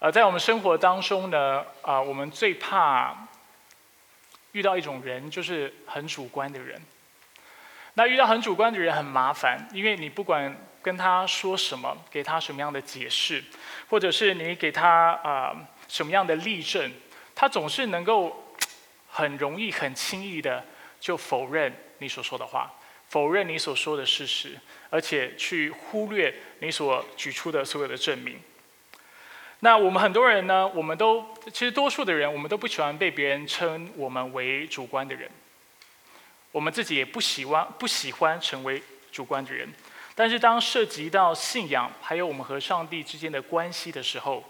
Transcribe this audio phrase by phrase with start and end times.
[0.00, 3.26] 呃，在我们生活当中呢，啊，我们最怕
[4.52, 6.80] 遇到一种人，就是很主观的人。
[7.94, 13.42] 那遇到很主观的人很麻烦，因为你不管跟他说什么，给他什么样的解释，
[13.88, 15.52] 或者是你给他啊
[15.88, 16.92] 什么样的例证，
[17.34, 18.54] 他总是能够
[19.08, 20.64] 很容易、很轻易的
[21.00, 22.72] 就否认你所说的话，
[23.08, 24.56] 否认你所说的事实，
[24.90, 28.40] 而且去忽略你所举出的所有的证明。
[29.60, 35.28] 那我们很多人呢，我们都其实多数的人，我们都不喜欢被别人称我们为主观的人。
[36.52, 38.80] 我们自己也不喜欢不喜欢成为
[39.10, 39.68] 主观的人。
[40.14, 44.44] 但是当涉及到信仰，还有我们和上帝之间的关系的时候，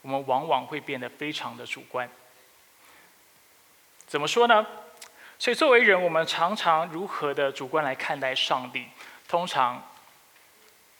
[0.00, 2.08] 我们往往会变得非常的主观。
[4.06, 4.66] 怎么说呢？
[5.38, 8.86] 所以作为人，我们常常如何的主观来看待上帝？
[9.26, 9.90] 通常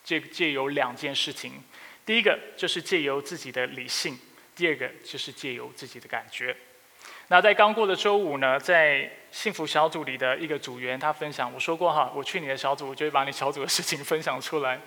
[0.05, 1.63] 这这有两件事情。
[2.05, 4.19] 第一个就是借由自己的理性，
[4.57, 6.57] 第二个就是借由自己的感觉。
[7.29, 14.81] 那在刚过的周五呢，在幸福小组里的一个组员，他分享，我说过哈，我去你的小组，我就会把你小组的事情分享出来。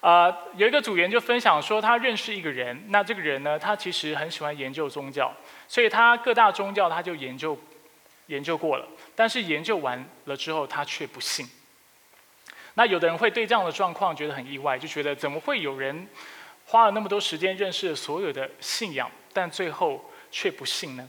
[0.00, 5.34] 啊，有一个组员就分享说，他认识一个人，那这个人呢，他其实很喜欢研究宗教，
[5.66, 7.58] 所以他各大宗教他就研究
[8.26, 11.48] 研究过了，但是研究完了之后，他却不信。
[12.78, 16.06] 那有的人会对这样的状况觉得很意外，就觉得怎么会有人
[16.66, 21.08] 花了那么多时间认识了所有的信仰，但最后却不信呢？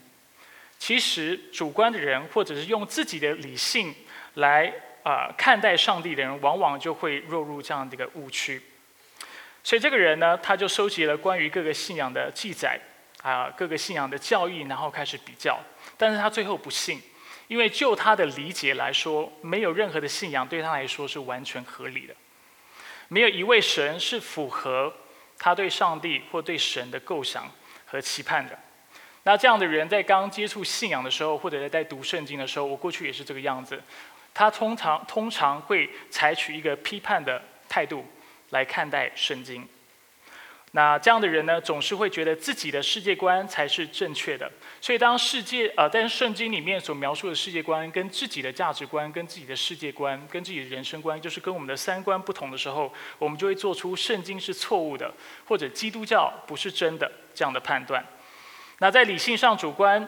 [0.80, 3.94] 其实主观的人，或者是用自己的理性
[4.36, 8.62] 来啊看待上帝的人，往往就会落入这样的一个误区。
[9.62, 12.80] 所以这个人呢，他就收集了关于各个信仰的记载
[13.24, 15.59] 啊，各个信仰的教义，然后开始比较，
[15.98, 17.02] 但是他最后不信。
[17.48, 22.14] 因为就他的理解来说，没有任何的信仰对他来说是完全合理的，
[23.08, 24.94] 没有一位神是符合
[25.38, 27.50] 他对上帝或对神的构想
[27.86, 28.58] 和期盼的。
[29.23, 33.81] 那这样的人在刚接触信仰的时候，或者在读圣经的时候，我过去也是这个样子。
[34.34, 38.06] 他通常通常会采取一个批判的态度
[38.52, 39.68] 来看待圣经。
[40.78, 44.48] 那这样的人呢，总是会觉得自己的世界观才是正确的。
[44.80, 55.12] 所以，当世界呃，但是圣经里面所描述的世界观跟自己的价值观、跟自己的世界观、跟自己的人生观，就是跟我们的三观不同的时候，我们就会做出圣经是错误的，
[55.48, 58.06] 或者基督教不是真的这样的判断。
[58.78, 60.08] 那在理性上主观，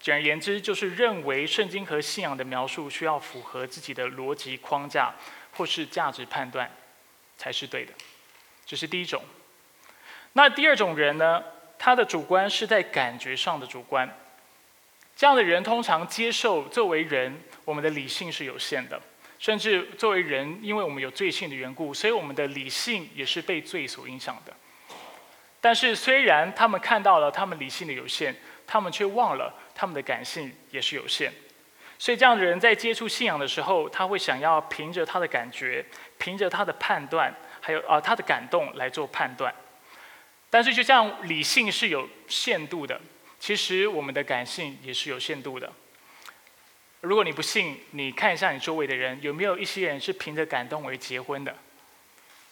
[0.00, 5.14] 简而言之，就是认为圣经和信仰的描述需要符合自己的逻辑框架
[5.52, 6.68] 或是价值判断
[7.36, 7.92] 才是对的。
[8.66, 9.22] 这是第一种。
[10.32, 11.42] 那第二种人呢？
[11.80, 14.08] 他的主观是在感觉上的主观。
[15.14, 19.00] 这样的人通常接受作为人，我们的理性是有限的，
[19.38, 24.52] 甚至作为人，因为我们有罪性的缘故，所以我们的理性也是被罪所影响的。
[25.60, 28.34] 但是虽然他们看到了他们理性的有限，
[28.66, 31.32] 他们却忘了他们的感性也是有限。
[31.96, 35.84] 所以这样的人在接触信仰的时候，他会想要凭着他的感觉，
[36.18, 39.54] 凭着他的判断，还有啊他的感动来做判断。
[40.50, 42.98] 但是，就像理性是有限度的，
[43.38, 45.70] 其实我们的感性也是有限度的。
[47.02, 51.54] 如果你不信，你看一下你周围的人，有没有一些人是凭着感动而结婚的？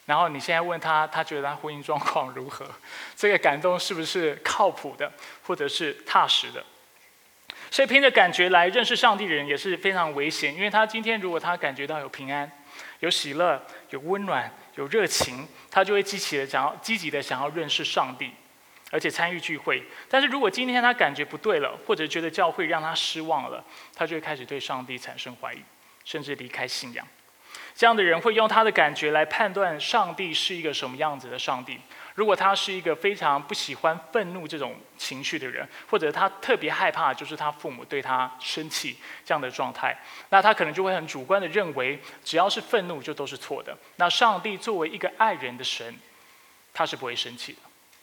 [0.04, 2.70] 然后你现在问他，他觉得他婚姻状况如何？
[3.16, 5.10] 这个感动是不是靠谱的，
[5.44, 6.62] 或者是踏实的？
[7.70, 12.48] 所以，凭着感觉来认识上帝的人也是非常危险，因为他今天如果他感觉到有平安、
[13.00, 14.52] 有喜乐、有温暖。
[14.76, 18.30] 有热情，他就会积极的想要积极的想要认识上帝，
[18.90, 19.82] 而且参与聚会。
[20.08, 25.58] 但是如果今天他感觉不对了，或者觉得教会让他失望了，他就会开始对上帝产生怀疑，
[26.04, 27.06] 甚至离开信仰。
[27.74, 31.78] 这样的人会用他的感觉来判断上帝是一个什么样子的上帝。
[32.16, 39.94] 如果他是一个非常不喜欢愤怒这种情绪的人，或者他特别害怕就是他父母对他生气这样的状态，
[40.30, 43.76] 那他可能就会很主观的认为，只要是愤怒就都是错的。
[43.96, 45.94] 那上帝作为一个爱人的神，
[46.72, 47.58] 他是不会生气的，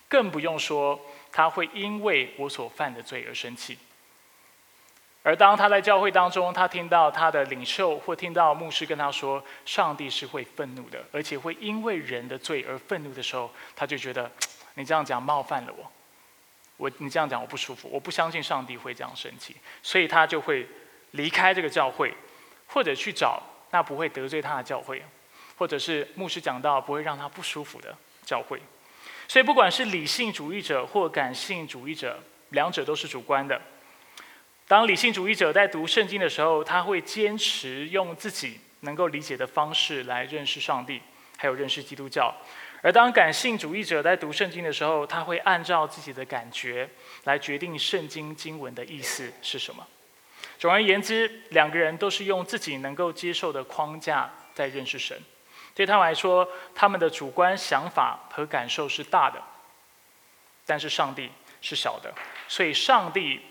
[0.07, 0.99] 更不用说
[1.31, 3.77] 他会因为我所犯的罪而生气。
[5.25, 14.29] 而当他在教会当中，他听到他的领袖或听到牧师跟他说，上帝是会愤怒的，而且会因为人的罪而愤怒的时候，他就觉得
[14.75, 15.89] 你这样讲冒犯了我，
[16.75, 20.67] 我你这样讲我不舒服，我不相信上帝会这样生气，所以他就会
[21.11, 22.13] 离开这个教会，
[22.67, 23.41] 或者去找
[23.71, 25.01] 那不会得罪他的教会，
[25.57, 28.61] 或者是牧师讲到不会让他不舒服的教会。
[29.29, 33.61] 所以不管是理性主义者或感性主义者，两者都是主观的。
[34.67, 41.01] 当理性主义者在读圣经的时候，他会坚持用自己能够理解的方式来认识上帝，
[41.37, 42.33] 还有认识基督教；
[42.81, 46.89] 而当感性主义者在读圣经的时候，他会按照自己的感觉
[47.25, 49.85] 来决定圣经经文的意思是什么。
[50.57, 55.17] 总而言之，两个人都是用自己能够接受的框架在认识神。
[55.75, 59.41] 对他们来说，他们的主观想法和感受是大的，
[60.65, 61.29] 但是上帝
[61.61, 62.13] 是小的。
[62.47, 63.41] 所以，上帝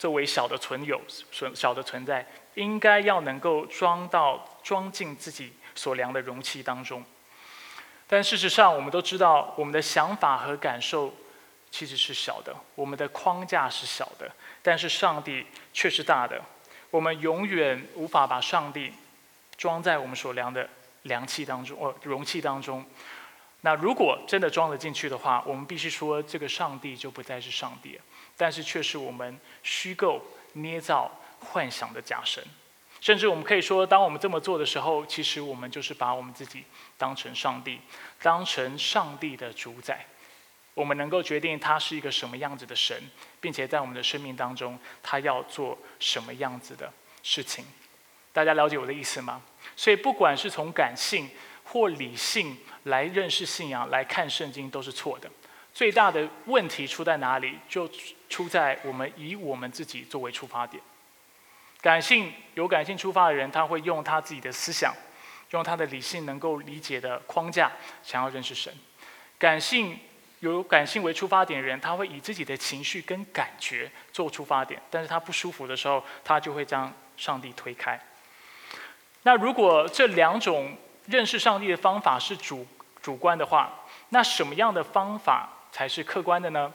[0.00, 0.98] 作为小的存有、
[1.30, 7.04] 存小的存在，应该要能够装到装进自己所量的容器当中。
[8.06, 11.14] 但事实上，我们都知道，我们的想法和感受
[11.70, 14.34] 其实是小的，我们的框架是小的。
[14.62, 15.44] 但是上帝
[15.74, 16.42] 却是大的，
[16.90, 18.90] 我们永远无法把上帝
[19.58, 20.66] 装在我们所量的
[21.02, 22.82] 量器当中，哦，容器当中。
[23.60, 28.02] 那如果真的装得进去的话，我们必须说这个上帝就不再是上帝了，
[28.40, 31.10] 但是却是我们虚构、捏造、
[31.40, 32.42] 幻想的假神。
[32.98, 36.64] 甚至我们可以说，当我们这么做的时候，其实我们就是把我们自己
[36.96, 37.78] 当成上帝，
[38.22, 40.06] 当成上帝的主宰。
[40.72, 42.96] 我们能够决定他是一个什么样子的神，
[43.42, 46.90] 并且在我们的生命当中，他要做什么样子的
[47.22, 47.66] 事情。
[48.32, 49.42] 大家了解我的意思吗？
[49.76, 51.28] 所以，不管是从感性
[51.64, 55.30] 或理性来认识信仰、来看圣经，都是错的。
[55.80, 57.58] 最大的问题出在哪里？
[57.66, 57.88] 就
[58.28, 60.82] 出在我们以我们自己作为出发点。
[61.80, 64.92] 感性有感性出发的人，他会用他自己的思想，
[65.52, 67.72] 用他的理性能够理解的框架，
[68.02, 68.70] 想要认识神。
[69.38, 69.98] 感性。
[70.40, 77.98] 有感性为出发点的人，他会以自己的情绪跟感觉做出发点，但是他不舒服的时候，他就会将上帝推开。
[79.22, 82.66] 那如果这两种认识上帝的方法是主
[83.02, 83.70] 主观的话，
[84.10, 86.72] 那什么样的方法才是客观的呢？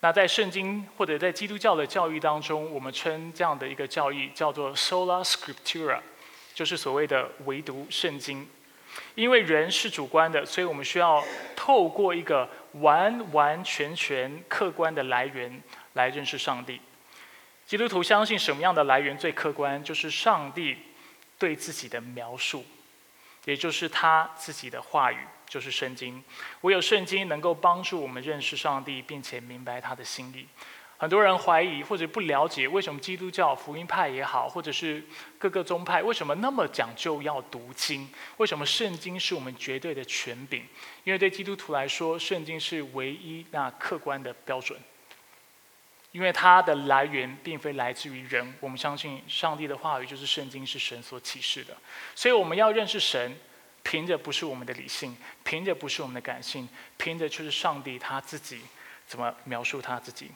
[0.00, 6.00] 那在圣经或者在基督教的教育当中，我们称这样的一个教义叫做 sola scriptura，
[6.54, 8.48] 就是所谓的唯独圣经。
[9.14, 11.24] 因为人是主观的，所以我们需要
[11.56, 15.62] 透过一个完完全全客观的来源
[15.94, 16.80] 来认识上帝。
[17.64, 19.82] 基督徒相信什么样的来源最客观？
[19.82, 20.76] 就是上帝
[21.38, 22.66] 对自己的描述，
[23.44, 25.18] 也就是他自己的话语，
[25.52, 26.24] 就是圣经。
[26.62, 30.48] 唯有圣经能够帮助我们认识上帝，并且明白他的心意。
[30.96, 35.04] 很多人怀疑或者不了解，为什么基督教福音派也好，或者是
[35.36, 38.08] 各个宗派，为什么那么讲究要读经？
[38.38, 40.64] 为什么圣经是我们绝对的权柄？
[41.04, 44.80] 因为对基督徒来说，圣经是唯一那客观的标准。
[46.12, 51.74] 因为它的来源并非来自于人，我们相信上帝的话语就是圣经是神所启示的。
[52.14, 53.34] 所以我们要认识神，
[53.82, 58.60] 凭着不是我们的理性，凭着不是我们的感性，凭着就是上帝他自己
[59.06, 60.30] 怎么描述他自己。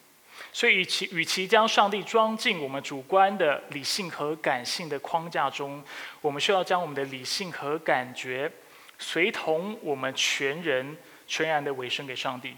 [0.52, 5.82] 所以，与其与其将上帝装进我们主观的理性和感性的框架中，
[6.20, 8.52] 我们需要将我们的理性和感觉，
[8.98, 10.96] 随同我们全人
[11.26, 12.54] 全然的委身给上帝，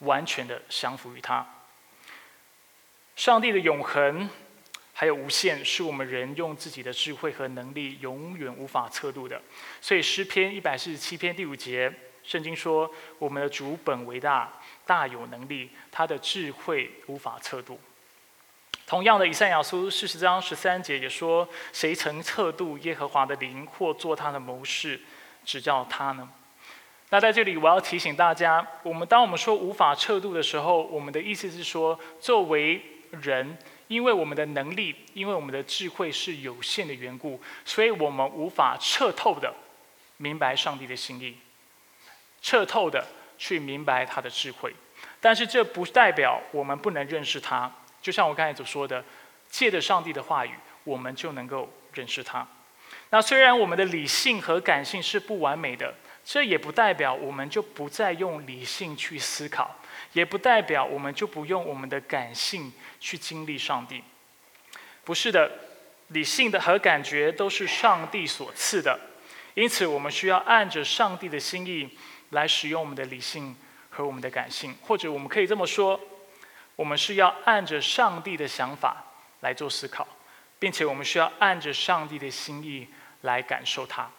[0.00, 1.46] 完全的降服于他。
[3.16, 4.28] 上帝的永恒
[4.94, 9.42] 还有无限，是我们人用自己的智慧和能力永远无法测度的。
[9.80, 11.92] 所以，诗篇一百四十七篇第五节，
[12.22, 14.50] 圣经说：“我们的主本为大。”
[14.86, 17.80] 大有能力，他的智慧无法测度。
[18.86, 25.00] 同样的，以赛亚书四十章十三节也说：“谁曾测度耶和华的灵，或做他的谋士，
[25.42, 26.28] 指教他呢？”
[27.08, 32.82] 那在这里，我要提醒大家，我们当我们说无法测度的时候，我们的意思是说，作为
[33.22, 33.56] 人，
[33.94, 39.54] 因为我们的能力，因为我们的智慧是有限的缘故，所以我们无法彻透的
[40.16, 41.36] 明白上帝的心意，
[42.42, 43.06] 彻透的。
[43.36, 44.72] 去明白他的智慧，
[45.20, 47.70] 但是这不代表我们不能认识他。
[48.00, 49.04] 就像我刚才所说的，
[49.50, 52.46] 借着上帝的话语，我们就能够认识他。
[53.10, 55.92] 那虽然我们的理性和感性是不完美的，
[56.24, 59.76] 这也不代表我们就不再用理性去思考，
[60.14, 64.02] 也不代表我们就不用我们的感性去经历上帝。
[65.04, 65.50] 不是的，
[66.08, 68.98] 理性的和感觉都是上帝所赐的，
[69.52, 71.90] 因此我们需要按着上帝的心意。
[72.30, 73.54] 来使用我们的理性
[73.90, 76.00] 和我们的感性，或者我们可以这么说：，
[76.74, 79.04] 我们是要按着上帝的想法
[79.40, 80.08] 来做思考，
[80.58, 82.88] 并且我们需要按着上帝的心意
[83.20, 84.10] 来感受它。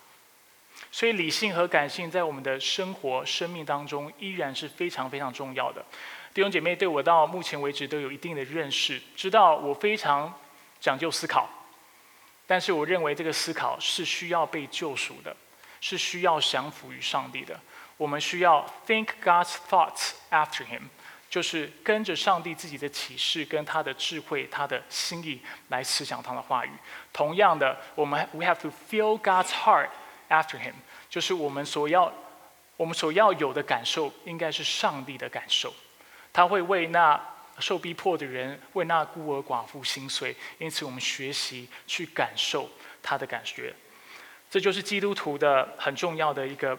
[0.96, 5.84] 所以，理性和感性在我们的生活、生命当中依然是非常非常重要的。
[6.34, 10.34] 弟兄姐妹对我到目前为止都有一定的认识，知道我非常
[10.80, 11.50] 讲究思考，
[12.48, 15.36] 但是我认为这个思考是需要被救赎的，
[15.82, 17.60] 是需要降服于上帝的。
[17.98, 20.84] 我们需要 think God's thoughts after Him，
[21.30, 26.72] 就是跟着上帝自己的启示、跟他的智慧、他的心意来思想他的话语。
[27.12, 29.90] 同样的，我们 we have to feel God's heart
[30.30, 30.74] after Him，
[31.10, 32.12] 就是我们所要
[32.78, 35.74] 我们所要有的感受应该是上帝的感受，
[36.34, 37.20] 他会为那
[37.60, 42.70] 受逼迫的人，为那孤儿寡妇心碎，因此我们学习去感受
[43.02, 43.74] 他的感觉，
[44.50, 46.78] 这就是基督徒的很重要的一个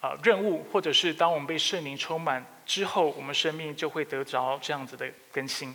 [0.00, 5.74] 啊任务，或者是当我们被圣灵充满之后，我们生命就会得着这样子的更新。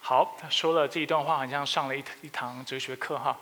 [0.00, 3.38] 好，说了这一段话，好像上了一一堂哲学课哈。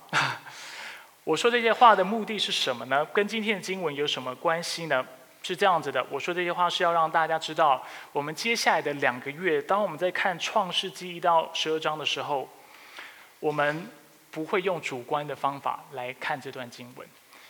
[1.27, 3.05] 我说这些话的目的是什么呢？
[3.07, 5.05] 跟今天的经文有什么关系呢？
[5.43, 12.49] 是这样子的，我说这些话是要让大家知道，我们接下来的两个月，当我们在看创世纪一到十二章的时候，
[13.41, 13.89] 我们
[14.31, 17.05] 不会用主观的方法来看这段经文，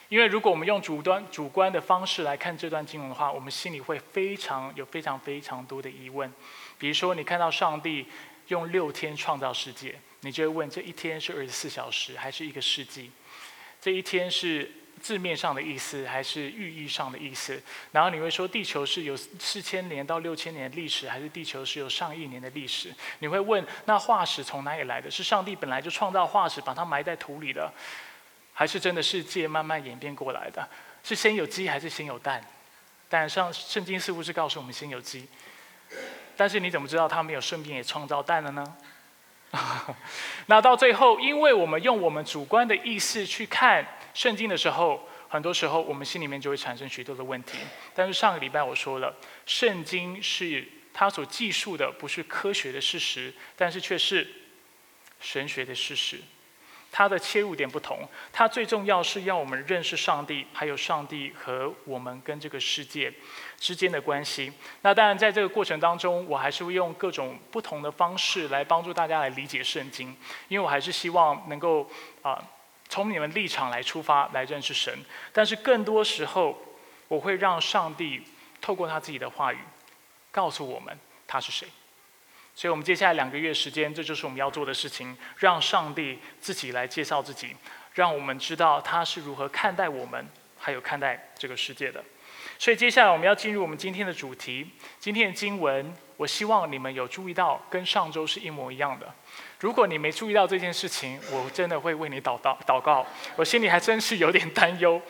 [0.09, 6.33] 因为如果我们用主端主观的方式来看这段经文的话，我们心里会非常有非常非常多的疑问。
[6.79, 8.07] 比如说，你看到上帝
[8.47, 13.11] 用六天创造世界，你就会问：这一天是二十四小时，还是一个世纪？
[13.81, 14.69] 这一天是
[15.01, 17.61] 字面上的意思，还是寓意上的意思？
[17.91, 22.93] 然后你会说，地球是有四千年到六千年历史，还是地球是有上亿年的历史？
[23.19, 25.09] 你会问，那化石从哪里来的？
[25.09, 27.71] 是上帝本来就创造化石，把它埋在土里的，
[28.53, 30.67] 还是真的世界慢慢演变过来的？
[31.03, 32.43] 是先有鸡还是先有蛋？
[33.07, 35.27] 但上圣经似乎是告诉我们先有鸡，
[36.35, 38.75] 但是你怎么知道他没有顺便也创造蛋了呢？
[40.47, 47.57] 那到最后，因为我们用我们主观的意识去看圣经的时候，很多时候我们心里面就会产生许多的问题。
[47.95, 54.27] 但是上个礼拜我说了，圣经是它所记述的不是科学的事实，但是却是
[55.19, 56.19] 神学的事实。
[56.89, 63.13] 它的切入点不同，它最重要是要我们认识上帝，还有上帝和我们跟这个世界
[63.59, 64.51] 之间的关系。
[64.81, 70.15] 那当然，在这个过程当中，我还是会用各种不同的方式来帮助大家来理解圣经，
[70.47, 71.89] 因为我还是希望能够
[72.21, 72.41] 啊
[72.87, 74.93] 从你们立场来出发来认识神。
[75.33, 76.57] 但是更多时候，
[77.07, 78.23] 我会让上帝
[78.61, 79.57] 透过他自己的话语
[80.31, 81.67] 告诉我们他是谁。
[82.55, 87.55] 所以，我们接下来两个月时间，这就是我们要做的事情，让上帝自己来介绍自己，
[87.93, 92.03] 让我们知道他是如何看待我们，还有看待这个世界的。
[92.59, 94.67] 所以，接下来我们要进入我们今天的主题。
[94.99, 99.13] 今天的经文，我希望你们有注意到，跟上周是一模一样的。
[99.59, 103.05] 如果你没注意到这件事情，我真的会为你祷祷祷告。
[103.35, 105.01] 我心里还真是有点担忧。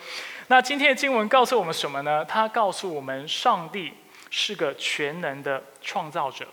[0.48, 2.24] 那今天的经文告诉我们什么呢？
[2.24, 3.92] 它告诉我们，上帝
[4.30, 6.46] 是个全能的创造者。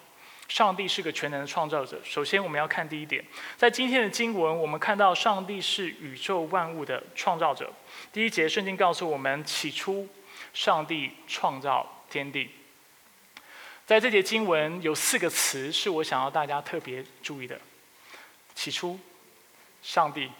[0.47, 1.99] 上帝是个全能的创造者。
[2.03, 3.23] 首先，我们要看第一点，
[3.57, 7.73] 在今天的经文，我们看到上帝是宇宙万物的创造者。
[8.13, 10.07] 第一节，圣经告诉我们：起初，
[10.55, 12.49] 上帝创造天地。
[13.85, 17.59] 在这节经文有四个词是我想要大家特别注意的：
[18.55, 18.99] 起初，
[19.83, 20.31] 上帝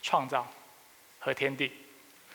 [0.00, 0.46] 创造
[1.18, 1.72] 和天地。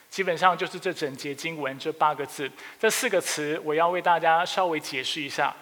[0.09, 2.51] 基本上就是这整节经文这八个字。
[2.79, 5.55] 这四个词，我要为大家稍微解释一下。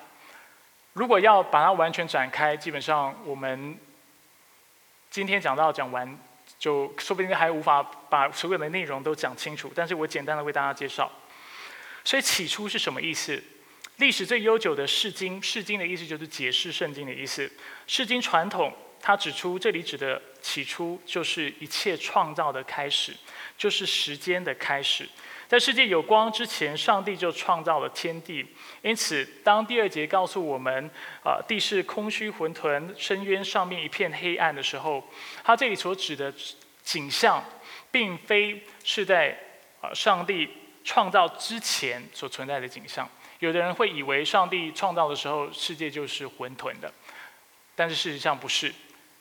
[0.94, 3.78] 如果要把它完全展开，基本上我们
[5.10, 6.18] 今天讲到讲完，
[6.58, 9.72] 就说不定还无法把所有的内容都讲清楚。
[9.76, 11.12] 但是我简单的为大家介绍。
[12.04, 13.42] 所以起初是什么意思？
[13.98, 17.48] 历史最悠久的《释经》，《释经》的意思就是解释圣经的意思。
[17.86, 23.14] 《释经》传统，它指出这里指的起初就是一切创造的开始，
[23.58, 25.08] 就是时间的开始。
[25.48, 28.44] 在世界有光之前，上帝就创造了天地。
[28.82, 30.90] 因此，当第二节告诉我们，
[31.24, 35.08] 啊，地是空虚混沌，深渊上面一片黑暗的时候，
[35.44, 36.34] 它这里所指的
[36.82, 37.44] 景象，
[37.92, 39.38] 并非是在
[39.82, 40.48] 啊上帝
[40.84, 43.08] 创造之前所存在的景象。
[43.40, 46.94] 有的人会以为上帝创造的时候，世界就是混沌的，
[47.76, 48.74] 但是事实上不是。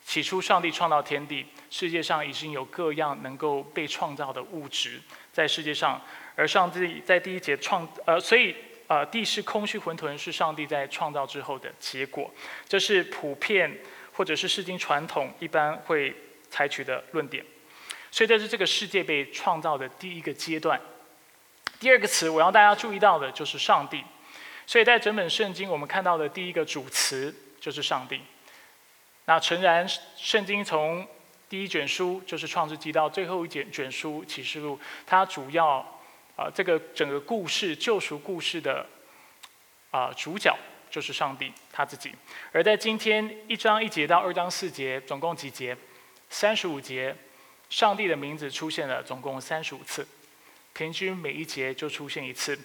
[0.02, 5.00] 起初，上帝创造天地，世界上已经有各样能够被创造的物质
[5.33, 6.00] 在世界上。
[6.35, 8.57] 而上帝在第一节创，呃，所以，
[8.88, 12.29] 呃，地是空虚混沌，是上帝在创造之后的结果。
[12.67, 13.79] 这是普遍
[14.12, 16.12] 或者是世经传统一般会
[16.49, 17.45] 采取的论点。
[18.11, 20.81] 所以这是这个世界被创造的第一个阶段。
[21.81, 24.05] 第二个词我要大家注意到的就是上帝。
[24.67, 28.21] 所以在整本圣经我们看到的第一个主词就是上帝。
[29.25, 29.85] 那诚然，
[30.17, 31.05] 圣经从
[31.49, 35.85] 第一卷书就是创世纪到最后一卷卷书启示录，它主要。
[36.37, 38.87] 啊，这个整个故事救赎故事的
[39.91, 40.57] 啊主角
[40.91, 42.15] 就是上帝他自己。
[42.51, 45.77] 而在今天一章一节到二章四节，总共几节？
[46.31, 47.15] 三十五节，
[47.69, 50.09] 上帝的名字出现了总共三十五次，
[50.73, 52.59] 平均每一节就出现一次。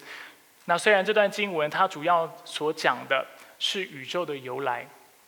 [0.66, 3.26] 那虽然这段经文它主要所讲的
[3.58, 4.86] 是宇宙的由来，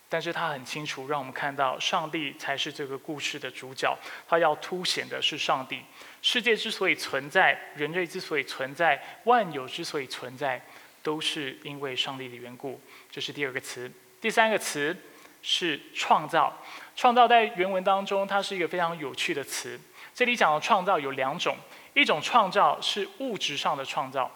[0.08, 3.96] 但是它很清楚，让我们看到上帝才是这个故事的主角。
[4.26, 5.80] 它要凸显的是上帝。
[6.22, 10.60] 世界之所以存在，人类之所以存在，万有之所以存在，
[11.02, 12.80] 都是因为上帝的缘故。
[13.10, 13.90] 这是第二个词。
[14.20, 14.96] 第三个词
[15.42, 16.60] 是创造。
[16.96, 19.78] 创造在原文当中，它是一个非常有趣的词。
[20.12, 21.56] 这里讲的创造有两种，
[22.00, 24.30] 一种创造是物质上的创造，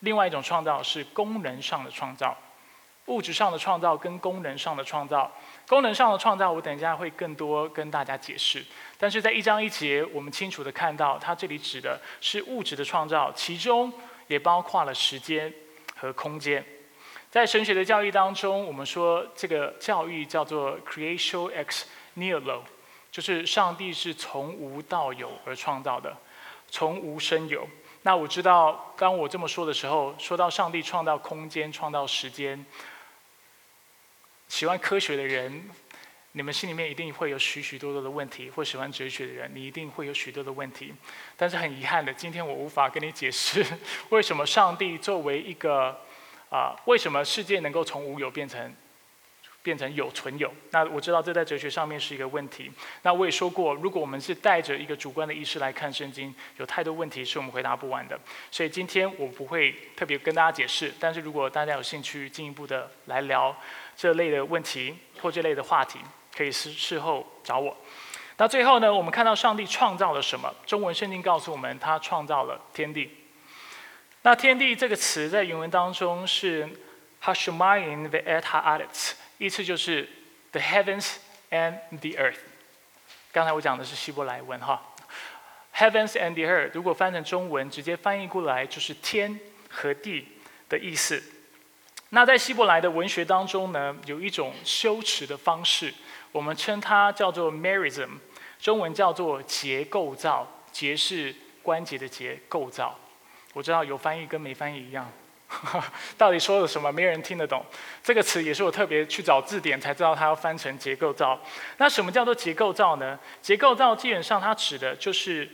[0.00, 2.36] 另外一种创造是功能上的创造。
[3.06, 5.30] 物质上的创造跟功能上的创造，
[5.68, 8.64] 功能上的创造，我等一下会更多跟大家解释。
[8.96, 13.92] 但是在一章一节，我们清楚的看到，它这里指的是物质的创造，其中
[14.28, 15.52] 也包括了时间
[15.96, 16.64] 和空间。
[17.30, 21.82] 在神学的教育当中，我们说这个教育叫做 creation ex
[22.16, 22.60] nihilo，
[23.12, 26.16] 就是上帝是从无到有而创造的，
[26.74, 27.68] 从无生有。
[28.02, 32.66] 那我知道，当我这么说的时候，说到上帝创造空间、创造时间。
[34.48, 35.70] 喜欢科学的人，
[36.32, 40.92] 你们心里面一定会有许许多多的问题；或喜欢哲学的人，你一定会有许多的问题。
[41.36, 43.64] 但是很遗憾的，今天我无法跟你解释
[44.10, 45.96] 为什么上帝作为一个
[46.50, 48.74] 啊，为什么世界能够从无有变成。
[49.64, 52.70] 变成有存有，那我知道这在哲学上面是一个问题。
[53.00, 58.20] 那我也说过，如果我们是带着一个主观的意识来看圣经，有太多问题是我们回答不完的。
[58.50, 63.56] 所以今天我不会特别跟大家解释，但是如果大家有兴趣进一步的来聊
[63.96, 65.98] 这类的问题或这类的话题，
[66.36, 67.74] 可以事事后找我。
[68.36, 70.54] 那最后呢，我们看到上帝创造了什么？
[70.66, 73.10] 中文圣经告诉我们，他创造了天地。
[74.20, 76.68] 那天地这个词在原文当中是
[77.22, 79.12] Hashmayin ve'et haaretz。
[79.38, 80.08] 意思就是
[80.52, 81.16] the heavens
[81.50, 82.38] and the earth。
[83.32, 84.94] 刚才我讲的是希伯来文哈
[85.74, 89.38] ，heavens and the earth 如果翻成中文，直接翻译过来就是天
[89.68, 90.28] 和地
[90.68, 91.22] 的意思。
[92.10, 95.92] 那在希伯来的文学当中呢，有一种修辞的方式，
[96.30, 98.10] 我们称它叫做 merism，
[98.60, 102.96] 中文叫做结构造，结是关节的结，构造。
[103.52, 105.10] 我知道有翻译跟没翻译一样。
[106.18, 106.90] 到底说了什么？
[106.90, 107.64] 没有人听得懂。
[108.02, 111.40] 这个词也是我特别去找字典才知道，它要翻成结构造。
[111.76, 113.18] 那什么叫做结构造呢？
[113.40, 115.48] 结构造基本上它指的就是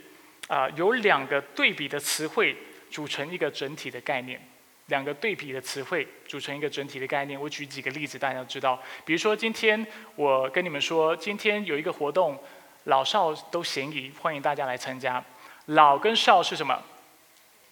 [0.47, 2.55] 啊，有两个对比的词汇
[2.89, 4.41] 组成一个整体的概念。
[4.87, 7.39] 两个对比的词汇组成一个整体的概念。
[7.39, 8.77] 我举几个例子，大家知道。
[9.05, 12.37] 比如说，今天我跟你们说，今天有一个活动，
[12.85, 15.23] 老少都嫌疑，欢迎大家来参加。
[15.67, 16.77] 老跟少是什么？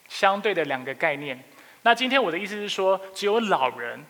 [0.07, 1.43] 相对的两个概念。
[1.81, 4.03] 那今天我的意思是说，只有老人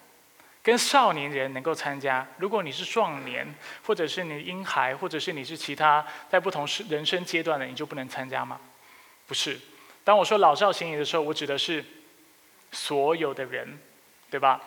[0.63, 2.25] 跟少年人能够参加。
[2.38, 3.47] 如果你是壮年，
[3.86, 8.60] 或者是你婴孩，或者是你是其他在不同人生阶段的，你就不能参加吗？
[9.27, 9.60] 不是。
[10.03, 11.86] 当我说老少咸宜的时候，我指的是
[12.71, 13.79] 所有的人，
[14.32, 14.60] 对吧？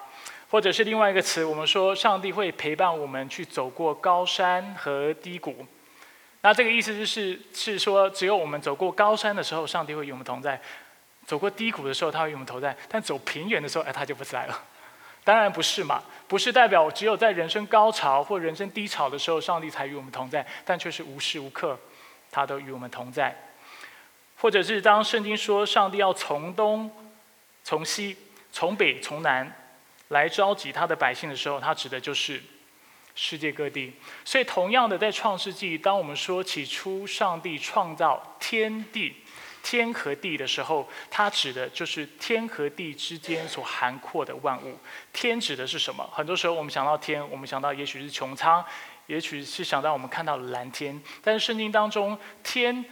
[0.48, 5.66] 或者是另外一个词，我们说上帝会陪伴我们去走过高山和低谷。
[6.42, 10.60] 那这个意思就是是说，只有我们走过高山的时候，上帝会与我们同在。
[11.26, 14.62] 走过低谷的时候，他会与我们同在；但走平原的时候，哎，他就不在了。
[15.24, 21.78] 当然不是嘛，不是代表只有在人生高潮或人生低潮的时候，上帝才与我们同在，但却是无时无刻，
[22.30, 23.32] 他都与我们同在。
[24.36, 26.90] 或者是当圣经说上帝要从东、
[27.62, 28.16] 从西、
[28.50, 29.56] 从北、从南
[30.08, 32.42] 来召集他的百姓的时候，他指的就是
[33.14, 33.92] 世界各地。
[34.24, 39.21] 所以，同样的，在创世纪，当我们说起初上帝创造天地。
[39.62, 44.76] 天和地的时候，它指的就是天和地之间所涵括的万物。
[45.12, 46.04] 天指的是什么？
[46.12, 48.64] 很多时候我们想到天，我们想到也许是穹苍，
[49.06, 51.00] 也许是想到我们看到蓝天。
[51.22, 52.84] 但是圣经当中，天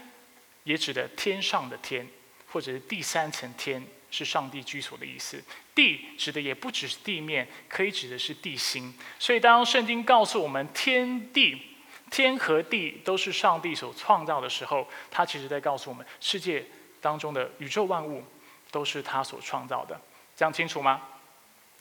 [0.64, 2.06] 也指的天上的天，
[2.46, 5.42] 或者是第三层天，是上帝居所的意思。
[5.74, 8.94] 地指的也不只是地面，可以指的是地心。
[9.18, 11.62] 所以当圣经告诉我们天地。
[12.10, 16.66] 天和地都是上帝所创造的时候，他其实在告诉我们，世界
[17.00, 18.24] 当中的宇宙万物
[18.72, 19.98] 都是他所创造的。
[20.36, 21.00] 这样清楚吗？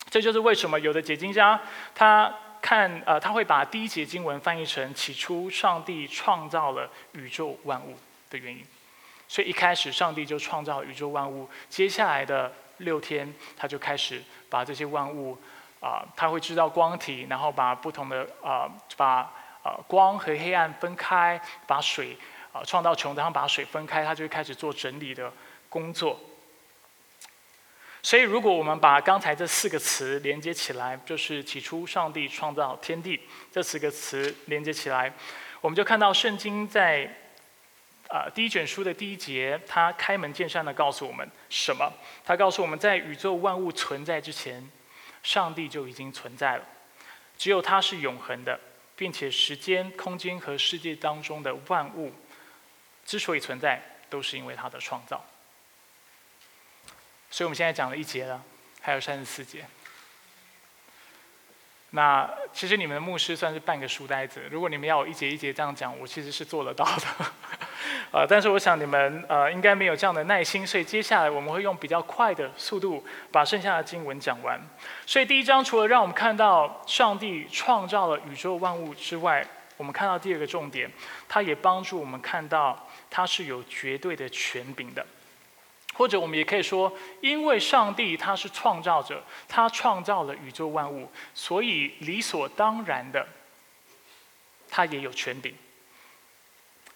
[0.10, 1.60] 这就是为什么有的解经家
[1.96, 7.98] 他看呃他会把第一节经文翻译成“起初上帝创造了宇宙万物”
[8.30, 8.64] 的原因。
[9.28, 15.38] 所以一开始上帝就创造宇宙万物，接下来的六天他就开始把这些万物
[15.82, 19.28] 啊，他会知道光体，然后把不同的啊把。
[19.64, 22.18] 呃，光和黑暗分开，把水
[22.54, 25.32] 啊创造穹，然后把水分开，它就会开始做整理的
[25.68, 26.20] 工作。
[28.02, 33.20] 所以，如果我们把刚才这四个词连接起来，就是起初上帝创造天地
[33.52, 35.12] 这四个词连接起来，
[35.60, 37.14] 我们就看到圣经在
[38.08, 41.92] 啊第一卷书的第一节，它开门见山的告诉我们什么？
[42.24, 44.66] 它告诉我们在宇宙万物存在之前，
[45.22, 46.64] 上帝就已经存在了。
[47.38, 48.58] 只有他是永恒的，
[49.00, 52.12] 并且时间、空间和世界当中的万物
[53.06, 55.26] 之所以存在，都是因为它的创造。
[57.32, 58.44] 所以我们现在讲了一节了，
[58.82, 59.66] 还有三十四节。
[61.92, 67.26] 那其实你们的牧师算是半个书呆子，如果你们要我一节一节这样讲，我其实是做得到的。
[68.12, 74.60] 呃，但是我想你们呃应该没有这样的耐心，所以接下来我们会用比较快的速度把剩下的经文讲完。
[75.06, 79.46] 所以第一章除了让我们看到上帝创造了宇宙万物之外，
[79.78, 80.90] 我们看到第二个重点，
[81.28, 85.06] 它也帮助我们看到它是有绝对的权柄的。
[86.00, 93.28] 或者我们也可以说，因为上帝他是创造者，他创造了宇宙万物，所以理所当然的，
[94.70, 95.54] 他也有权柄。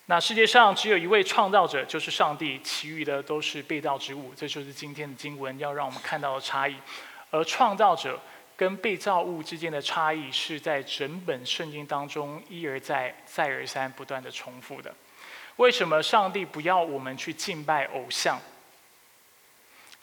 [0.06, 4.32] 那世界上只有一位创造者，就是上帝，其余的都是被造之物。
[4.38, 6.74] 这就是今天的经文要让我们看到的差异。
[7.30, 8.18] 而创造者
[8.56, 14.96] 跟被造物之间的差异，是在整本圣经当中一而再、再而三不断的重复的。
[15.58, 18.40] 为什么上帝不要我们去敬拜偶像？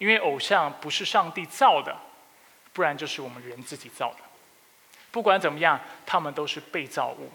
[0.01, 1.95] 因为偶像不是上帝造的，
[2.73, 4.17] 不然就是我们人自己造的。
[5.11, 7.31] 不管怎么样，他们都是被造物。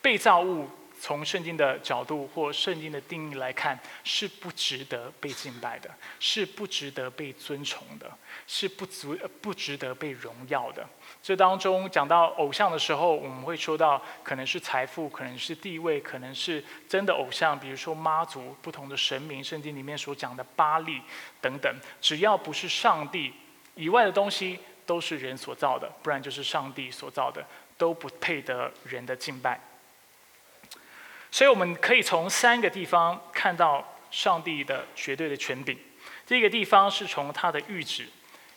[0.00, 8.10] 被造物从圣经的角度或圣经的定义来看，是不值得被敬拜的，是不值得被尊崇的，
[8.46, 10.86] 是不足不值得被荣耀的。
[11.22, 21.00] 这当中讲到偶像的时候，我们会说到可能是财富，可能是地位，可能是真的偶像，比如说妈祖、不同的神明，圣经里面所讲的巴利
[21.40, 21.72] 等等。
[22.00, 23.32] 只要不是上帝
[23.74, 27.44] 以外的东西，都是人所造的，不然就是上帝所造的，
[27.76, 29.60] 都不配得人的敬拜。
[31.36, 35.78] 所以我们可以从三个地方看到上帝的绝对的权柄。
[36.26, 38.08] 第一个地方是从他的谕旨。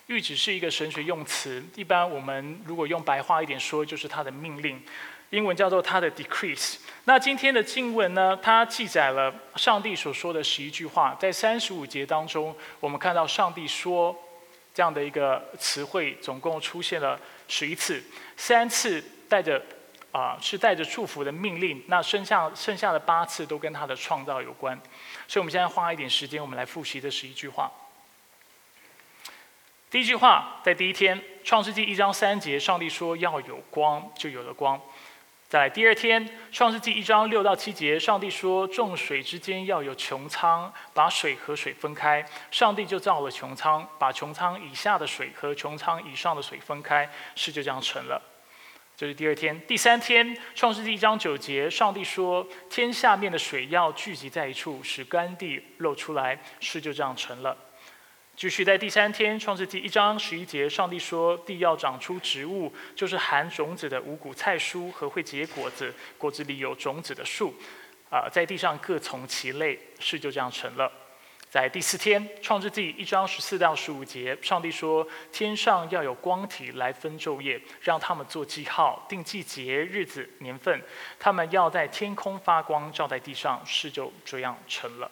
[0.07, 4.81] 谕旨是一个神学用词，一般我们如果用白话一点说，就是他的命令，
[5.31, 6.77] 英文叫做他的 decrease。
[7.03, 14.17] 那今天的经文呢，它记载了上帝所说的十一句话，在三十五节当中，我们看到上帝说
[14.73, 18.01] 这样的一个词汇，总共出现了十一次，
[18.37, 19.61] 三次带着
[20.11, 24.79] 啊是带着祝福的命令，那剩下剩下的八次都跟他的创造有关，
[25.27, 27.71] 所以我们现在花一点时间，我们来复习这十一句话。
[29.89, 34.79] 第一句话，在第一天，创世纪一章三节，上帝说要有光，就有了光。
[35.47, 42.23] 在第二天，创世纪一章六到七节，上帝说众水之间要有穹苍，把水和水分开。
[42.51, 48.21] 上帝就造了穹苍，把穹苍以下的水和穹苍以上的水分开，事就这样成了。
[48.99, 49.57] 这是第二天。
[49.65, 57.55] 第三天，创世纪一章九节，上帝说天下面的水要聚集在一处，使干地露出来，事就这样成了。
[58.35, 67.53] 继续在第三天，创世纪一章十一节，上帝说：“地要长出植物，就是含种子的五谷菜蔬和会结果子，果子里有种子的树，
[68.11, 70.91] 啊，在地上各从其类。”事就这样成了。
[71.49, 80.79] 在第四天，创世纪一章十四到十五节，上帝说：“天上要有光体来分昼夜，让他们做记号，定季节、日子、年份，
[81.17, 85.09] 他们要在天空发光，照在地上。”事就这样成了。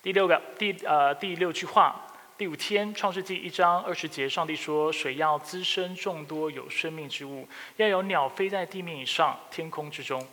[0.00, 2.06] 第六个第呃第六句话，
[2.38, 10.24] 第五天创世纪一章二十节，上帝说水要滋生众多有生命之物，要有鸟飞在地面以上，天空之中。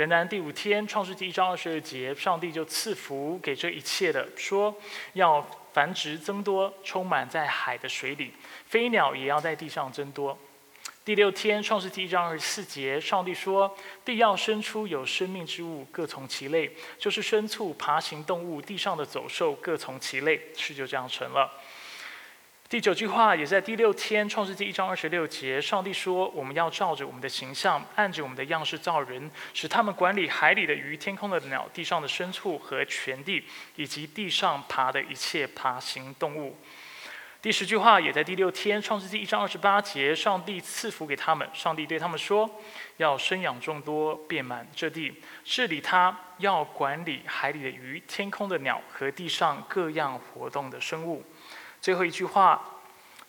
[0.00, 4.74] 仍然第五天创世纪一章二十二节，上帝就赐福给这一切的，说
[5.12, 8.32] 要繁殖增多，充满在海的水里，
[8.64, 10.38] 飞鸟也要在地上增多。
[11.04, 21.52] 第六天，创世纪一章二十四节，上帝说：“地要生出有生命之物，各从其类，就是牲畜、爬行动物、地上的走兽，各从其类。”事就这样成了。
[22.70, 33.42] 第九句话也在第六天，创世纪一章二十六节，上帝说：“我们要照着我们的形象，按着我们的样式造人，使他们管理海里的鱼、天空的鸟、地上的牲畜和全地，
[33.74, 36.56] 以及地上爬的一切爬行动物。”
[37.42, 41.48] 第十句话也在第六天，创世纪一章二十八节，上帝赐福给他们。
[41.52, 42.48] 上帝对他们说
[42.98, 51.24] ：“要生养众多，遍满这地，治理他，要管理海里的鱼、天空的鸟和地上各样活动的生物。”
[51.80, 52.80] 最后一句话，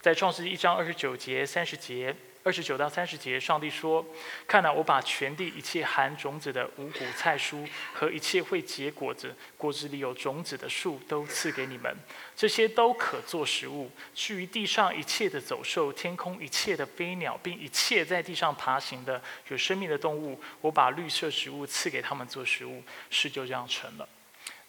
[0.01, 2.15] 在创世纪一章二十九节、三十节。
[2.43, 4.03] 二十九到三十节，上帝说
[4.49, 11.95] ：“看了，我把全地一切含种子的五谷菜蔬和一切会结果子、果子里有种子的树，都赐给你们。
[12.35, 13.91] 这些都可做食物。
[14.15, 22.81] 至于地上一切的走兽、天空一切的飞鸟，并一切在地上爬行的有生命的动物，我把绿色食物赐给他们做食物。
[23.11, 24.09] 事就这样成了。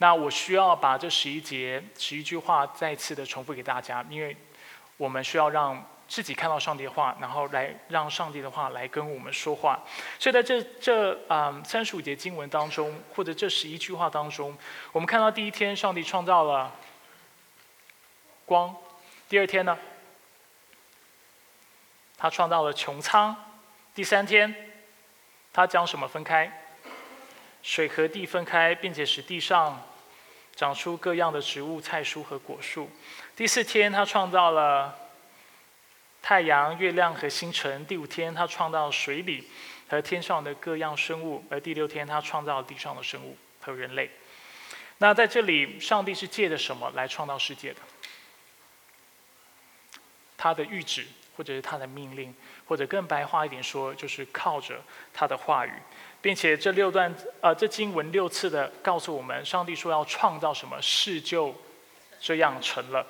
[0.03, 4.37] 那我需要把这十一节、十一句话再次的重复给大家，因为
[4.97, 5.81] 我们需要让。
[6.09, 9.81] 自己看到上帝的话，然后来让上帝的话来跟我们说话。
[10.19, 14.55] 所以在这这啊三十五节经文当中，或者这十一句话当中，
[14.91, 16.71] 我们看到第一天上帝创造了
[18.45, 18.77] 光，
[19.27, 19.79] 第二天呢，
[22.19, 23.35] 他创造了穹苍，
[23.95, 24.55] 第三天
[25.51, 26.53] 他将什么分开？
[27.63, 29.83] 水和地分开，并且使地上
[30.55, 32.91] 长出各样的植物、菜蔬和果树。
[33.35, 34.97] 第四天，他创造了
[36.21, 37.85] 太阳、月亮和星辰。
[37.87, 39.49] 第五天，他创造水里
[39.89, 41.45] 和天上的各样生物。
[41.51, 44.11] 而第六天，他创造地上的生物和人类。
[44.99, 47.81] 那在这里，上帝是借着什么来创造世界的？
[50.37, 52.35] 他的谕旨，或者是他的命令，
[52.67, 54.81] 或者更白话一点说，就是靠着
[55.13, 55.73] 他的话语。
[56.23, 61.53] 并且这六段，呃，这经文六次的告诉我们，上帝说要创造什么事，就
[62.21, 63.05] 这样成了。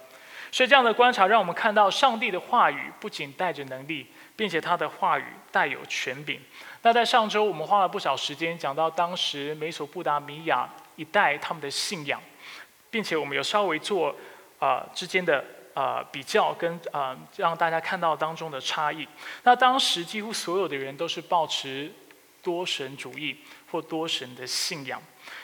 [0.51, 6.41] 所以这样的观察，让我们看到上帝的话语不仅带着能力，并且他的话语带有权柄。
[6.81, 12.19] 那在上周，我们花了不少时间讲到当时美索不达米亚一带他们的信仰，
[12.91, 14.15] 并且我们有稍微做
[14.59, 15.45] 啊之间的
[15.75, 19.07] 啊比较，跟啊让大家看到当中的差异。
[19.43, 21.93] 那当时几乎所有的人都是保持。
[22.43, 23.39] 多神主义
[23.71, 25.01] 或多神的信仰，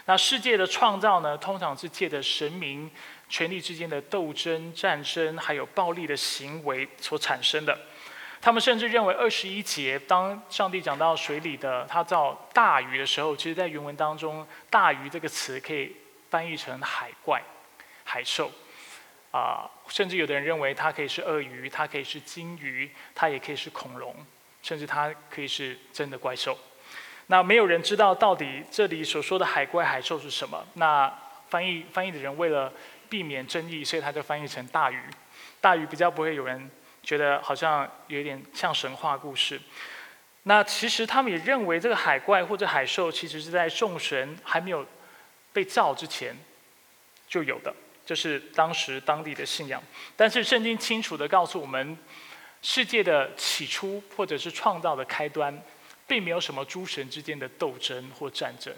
[0.06, 2.90] 那世界的创造呢，通常是借着神明
[3.28, 7.78] 权力之间的斗争、战争，还有暴力的行为所产生的。
[8.40, 15.96] 他们甚至认为二十一节，当上帝讲到水里的他造大鱼的时候，其实在原文当中，“大鱼”这个词可以
[16.30, 17.42] 翻译成海怪、
[18.04, 18.50] 海兽
[19.32, 24.14] 啊，甚至有的人认为它可以是鳄鱼，它可以是鲸鱼，它也可以是恐龙，
[24.62, 26.56] 甚至它可以是真的怪兽。
[27.30, 30.66] 那没有人知道到底这里所说的海怪海兽是什么。
[30.74, 31.12] 那
[31.48, 32.72] 翻译翻译的人为了
[33.08, 34.98] 避免争议，所以他就翻译成大鱼。
[35.60, 36.70] 大鱼比较不会有人
[37.02, 39.60] 觉得好像有点像神话故事。
[40.44, 44.86] 那其实他们也认为这个海怪或者海兽其实是在众神还没有
[45.52, 46.34] 被造之前
[47.28, 47.74] 就有的，
[48.06, 49.82] 这是当时当地的信仰。
[50.16, 51.98] 但是圣经清楚的告诉我们，
[52.62, 55.62] 世界的起初或者是创造的开端。
[56.08, 58.74] 并没有什么诸神之间的斗争或战争，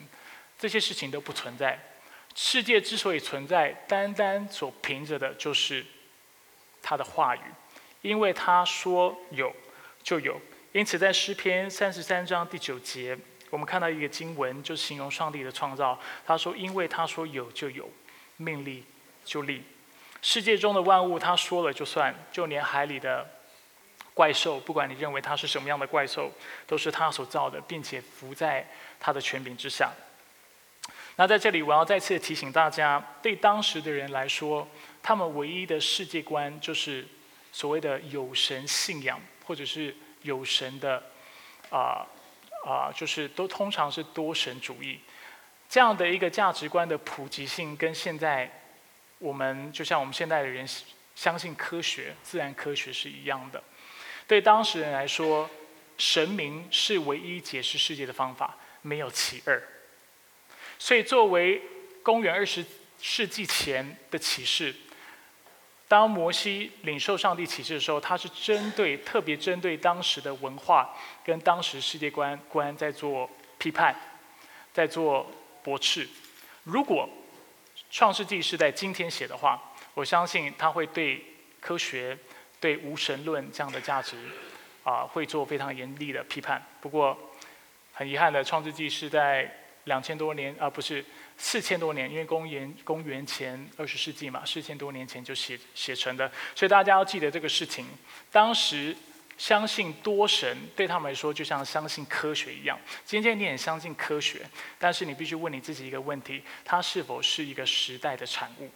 [0.59, 1.79] 这些事情都不存在。
[2.35, 5.87] 世界之所以存在，单单所凭着的就是
[6.83, 7.40] 他的话语，
[8.03, 9.55] 因为他说有
[10.03, 10.38] 就有。
[10.73, 13.19] 因此，在诗篇三十三章第九节，
[13.51, 15.99] 我们看到一个经文，就形容上帝的创造。
[16.27, 17.90] 他说：“因为他说有就有，
[18.37, 18.85] 命立
[19.25, 19.64] 就立。
[20.23, 23.29] 世界中的万物，他说了就算，就连海里的。”
[24.20, 26.30] 怪兽，不管你认为它是什么样的怪兽，
[26.66, 29.90] 都是他所造的，并且服在他的权柄之下。
[31.16, 34.68] 那在这里，我要再次提醒大家，对当时的人来说，
[35.02, 37.09] 他们唯一的世界观就是
[37.50, 41.02] 所谓的有神信仰，或者是有神的
[41.70, 42.06] 啊
[42.66, 45.00] 啊，就是都通常是多神主义
[45.66, 48.50] 这样的一个价值观的普及性，跟现在
[49.18, 50.68] 我们就像我们现在的人
[51.14, 53.62] 相信科学、自然科学是一样的。
[54.31, 55.51] 对当事人来说，
[55.99, 59.61] 神明是唯一解释世界的方法，没有其二。
[60.79, 61.61] 所以，作为
[62.01, 62.64] 公元二十
[63.03, 64.73] 世纪前的启示，
[65.88, 73.93] 当摩西领受上帝启示的时候，他是针对特别针对当时的文化跟当时世界观观在做批判，
[74.73, 75.29] 在做
[75.64, 76.09] 驳斥。
[76.62, 77.11] 如果
[77.90, 79.61] 创世纪是在今天写的话，
[79.93, 81.21] 我相信他会对
[81.59, 82.16] 科学。
[82.61, 84.16] 对无神论这样的价值，
[84.85, 86.62] 啊，会做非常严厉的批判。
[86.81, 87.18] 不过，
[87.92, 89.51] 很遗憾的，《创世纪》是在
[89.85, 91.03] 两千多年，啊，不是
[91.38, 96.31] 四千多年，因为公元公元前二十世纪嘛，四千多年前就写写成的。
[96.55, 97.87] 所以大家要记得这个事情。
[98.31, 98.94] 当时
[99.38, 102.79] 相信多神，对他们来说就像相信科学一样。
[103.07, 104.42] 今天你也相信科学，
[104.79, 108.70] 但是你必须问你自己一个问题：它是否是一个时代的产物？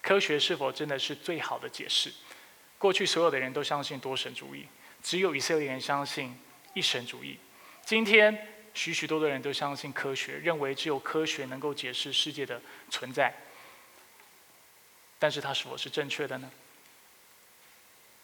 [0.00, 2.12] 科学是否真的是最好的解释？
[2.78, 4.66] 过去所有的人都相信多神主义，
[5.02, 6.38] 只有以色列人相信
[6.74, 7.38] 一神主义。
[7.84, 8.36] 今天
[8.74, 12.60] 许许多多人都相信科学，认为只有科学能够解释世界的
[12.90, 13.34] 存在。
[15.18, 16.50] 但是它是否是正确的呢？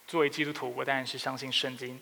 [0.07, 1.99] 作为基督徒，我当然是相信圣经。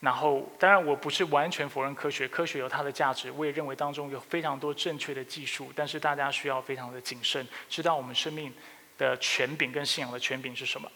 [0.00, 3.30] 然后，当然我不是完全否认科学，科学有它的价值。
[3.30, 8.52] 我也认为当中有非常多正确的技术，但是大家需要非常的谨慎，知道我们生命
[8.96, 10.90] 的权柄跟信仰的权柄是什么。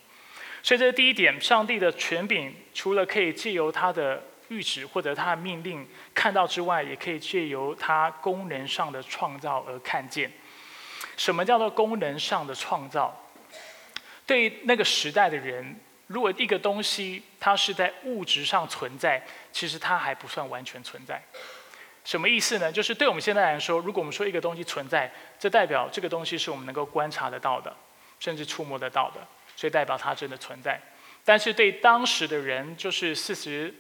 [0.67, 10.29] 所以这是第一点，上帝的权柄除了可以借由他的谕旨或者他的命令看到之外，也可以借由他功能上的创造而看见。
[11.17, 13.17] 什么叫做功能上的创造？
[14.27, 21.23] 对于那个时代的人，如果一个东西它是在物质上存在，其实它还不算完全存在。
[22.05, 22.73] 什么意思呢？
[22.73, 27.73] 就是对我们现在来说，如果我们说一个东西存在，这代表这个东西是我们能够观察得到的，
[28.19, 29.21] 甚至触摸得到的，
[29.57, 30.81] 所以代表它真的存在。
[31.25, 33.75] 但是对当时的人，就是四十。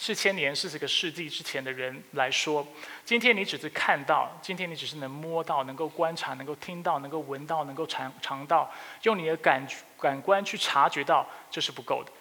[0.00, 2.64] 四千年、四十个世纪之前的人来说，
[3.04, 9.66] 今天你只是看到，今天你只是能摸到、能够观察、能够听到、能够闻到、能够尝尝到，用你的感
[9.98, 12.12] 感官去察觉到，这是不够的。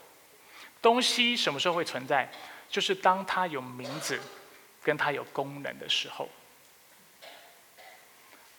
[0.81, 2.27] 东西什么时候会存在？
[2.67, 4.19] 就是当它有名字，
[4.81, 6.27] 跟它有功能的时候。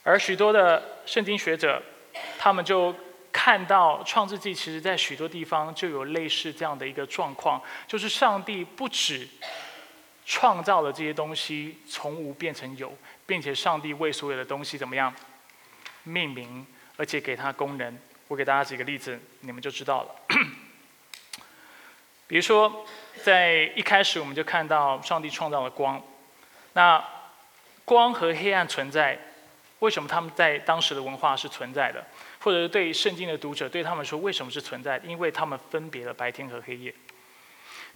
[0.05, 1.83] 而许多的圣经学者，
[2.39, 2.95] 他们就。
[3.41, 9.29] 看到创世纪，其实在许多地方就有类似这样的一个状况，就是上帝不止
[10.27, 12.93] 创造了这些东西从无变成有，
[13.27, 15.15] 并且上帝为所有的东西怎么样
[16.03, 17.97] 命名，而且给它功能。
[18.27, 20.11] 我给大家举个例子，你们就知道了。
[22.27, 22.85] 比如说，
[23.23, 26.03] 在一开始我们就看到上帝创造了光，
[26.73, 27.03] 那
[27.85, 29.17] 光和黑暗存在，
[29.79, 32.05] 为什么他们在当时的文化是存在的？
[32.41, 34.99] 或者是对圣经的读者，对他们说，为什么是存在？
[34.99, 36.95] 因为他们分别了白天和黑夜，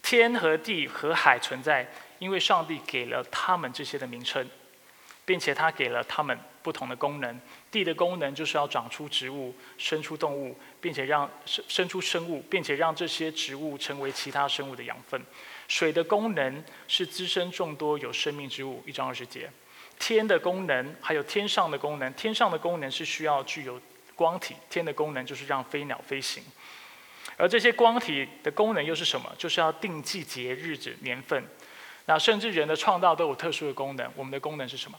[0.02, 4.48] 天和地和海存在，因为上帝给了他们这些的名称，
[5.24, 7.40] 并且他给了他们不同的功能。
[7.70, 15.20] 地的功能就是要长出植物、生出动物，并且让生生出生物，并且让这些植物成为其他生物的养分。
[15.68, 18.82] 水的功能是滋生众多有生命之物。
[18.86, 19.48] 一章二十节，
[19.98, 23.80] 天的功能还有天上的功能，天上的功能是需要具有。
[24.14, 26.42] 光体天的功能就是让飞鸟飞行，
[27.36, 29.32] 而这些光体的功能又是什么？
[29.38, 31.44] 就是要定季节、日子、年份。
[32.06, 34.12] 那甚至人的创造都有特殊的功能。
[34.16, 34.98] 我们的功能是什么？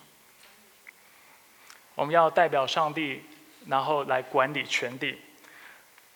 [1.96, 3.22] 我们要代表上帝，
[3.68, 5.20] 然后来管理全地。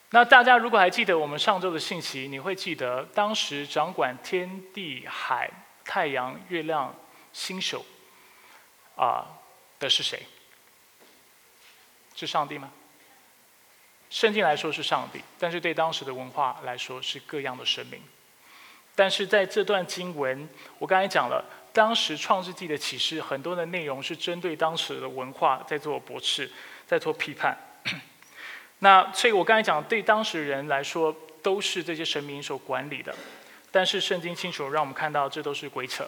[0.09, 5.51] 那大家如果还记得我们上周的信息，你会记得当时掌管天地海、
[5.83, 6.95] 太阳、月亮、
[7.33, 7.85] 星宿
[8.95, 9.27] 啊
[9.77, 10.25] 的是谁？
[12.15, 12.71] 是上帝吗？
[14.09, 18.01] 圣经来说是上帝，但是对当时的文化来说是各样的神明。
[18.95, 26.49] 但是在这段经文，我刚才讲了，当时创世纪的启示很多的内容是针对当时的文化在做驳斥，
[26.87, 27.55] 在做批判。
[28.79, 33.13] 那所以我刚才讲，对当时人来说都是这些神明所管理的，
[33.69, 36.07] 但是圣经清楚让我们看到，这都是鬼扯。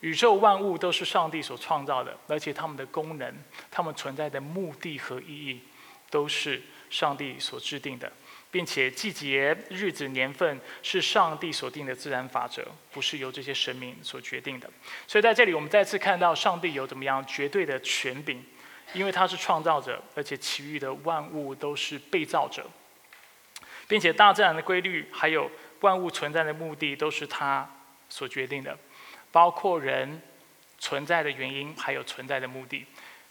[0.00, 3.34] 宇宙万物都是上帝所创造的，而且他们的功能、
[3.70, 5.60] 他们存在的目的和意义，
[6.10, 6.60] 都是。
[6.90, 8.10] 上帝所制定的，
[8.50, 14.70] 并且季节、日子、年份是上帝所定的自然法则，不是由这些神明所决定的。
[15.06, 18.42] 所以在这里，我们再次看到上帝有怎么样绝对的权柄，
[18.94, 22.66] 因为他是创造者，而且其余的万物都是被造者，
[23.86, 27.68] 并且大自然的规律还有万物存在的目的都是他
[28.08, 28.78] 所决定的，
[29.30, 30.22] 包括人
[30.78, 32.86] 存在的原因还有存在的目的。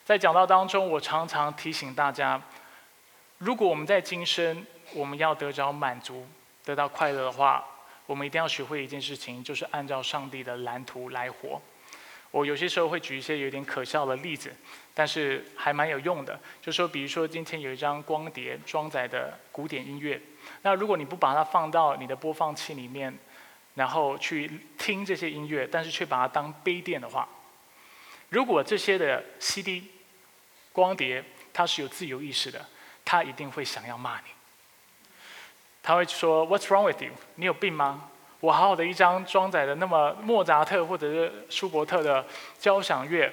[0.05, 2.39] 在讲道当中，我常常提醒大家。
[3.37, 6.25] 如果我们在今生我们要得着满足、
[6.65, 7.63] 得到快乐的话，
[8.07, 11.61] 我们一定要学会一件事情，就是按照上帝的蓝图来活。
[12.31, 14.51] 我有些时候会举一些有点可笑的例子，
[14.93, 16.39] 但是还蛮有用的。
[16.61, 20.19] 就说，比如说今天有一张光碟装载的古典音乐，
[20.63, 23.15] 那如果你不把它放到你的播放器里面，
[23.75, 27.27] 然后去听这些音乐，但是却把它当杯垫的话，
[28.29, 29.83] 如果这些的 CD
[30.71, 31.23] 光碟
[31.53, 32.65] 它是有自由意识的。
[33.09, 34.25] 他一定会想要骂你，
[35.81, 37.13] 他会说 "What's wrong with you？
[37.35, 38.09] 你有病吗？
[38.41, 42.25] 我好好的一张装载的那么莫扎特或者是舒伯特的
[42.59, 43.31] 交响乐，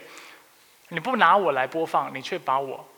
[0.91, 2.89] 你不拿我来播放，你却把我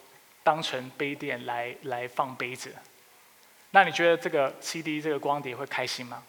[0.44, 2.76] 当成杯垫来来放杯子，
[3.70, 6.22] 那你觉得这个 CD 这个光碟会开心吗？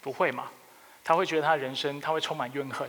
[0.00, 0.50] 不会嘛，
[1.04, 2.88] 他会觉得他人生他会充满怨恨。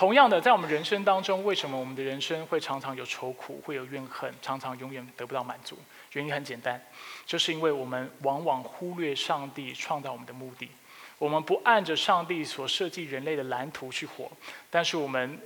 [0.00, 5.76] 同样的，在我们人生当中，为什么我们的人生会常常有愁苦，会有怨恨，常常永远得不到满足？
[6.12, 6.82] 原因很简单，
[7.26, 10.70] 就是因为我们往往忽略上帝创造我们的目的，
[11.18, 14.32] 我们不按着上帝所设计人类的蓝图去活，
[14.70, 15.38] 但是我们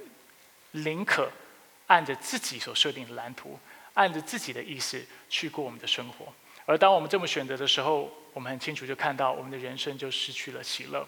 [0.70, 1.28] 宁可
[1.88, 3.58] 按着自己所设定的蓝图，
[3.94, 6.32] 按着自己的意思去过我们的生活。
[6.66, 11.06] 而当我们这么选择的时候，我们很清楚就看到我们的人生就失去了喜乐。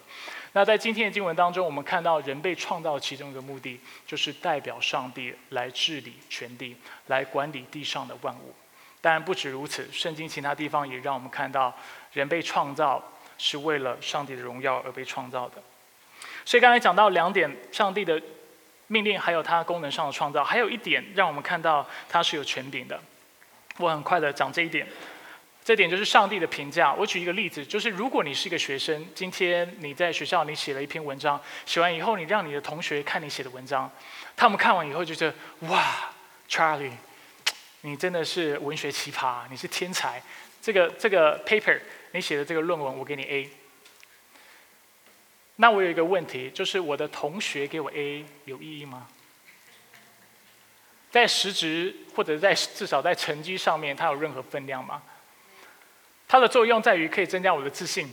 [0.53, 6.75] 那在今天的经文当中，我们看到人被创造其中一个目的，就是代表上帝来治理全地，
[7.07, 8.55] 来管理地上的万物。
[9.01, 11.75] 当然不止如此，圣经其他地方也让我们看到，
[12.13, 13.03] 人被创造
[13.37, 15.61] 是为了上帝的荣耀而被创造的。
[16.45, 18.21] 所以刚才讲到两点，上帝的
[18.87, 22.99] 命令还有它功能上的创造，还有一点让我们看到它是有权柄的。
[23.77, 24.87] 我很快的讲这一点。
[25.67, 26.93] 这点就是上帝的评价。
[26.93, 33.91] 我举一个例子，就是如果你是一个学生，今天你在学校你写了一篇文章，写完以后你让你的同学看你写的文章，
[34.37, 35.35] 他们看完以后就觉得
[35.67, 36.09] 哇
[36.49, 36.93] ，Charlie，
[37.81, 40.23] 你真的是文学奇葩，你是天才。
[40.61, 41.77] 这个这个 paper
[42.13, 43.49] 你写的这个论文，我给你 A。
[45.57, 49.05] 那我有一个问题，就是我的同学给我 A 有意义吗？
[51.11, 55.03] 在实质或者在至少在成绩上面，它有任何分量吗？
[56.27, 58.11] 它的作用在于可以增加我的自信，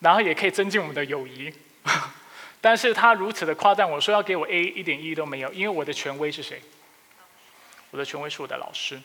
[0.00, 1.52] 然后也可以增进我们的友谊。
[2.60, 6.62] 但是他如此的夸赞我说要给我 A 一点意义都没有，因为我的权威是谁？
[7.90, 9.00] 我的权威是我的老师。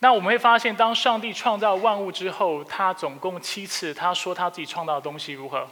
[0.00, 5.70] 那我们会发现，当上帝创造万物之后，他总共七次他说他自己创造的东西如何？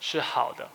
[0.00, 0.68] 是好的。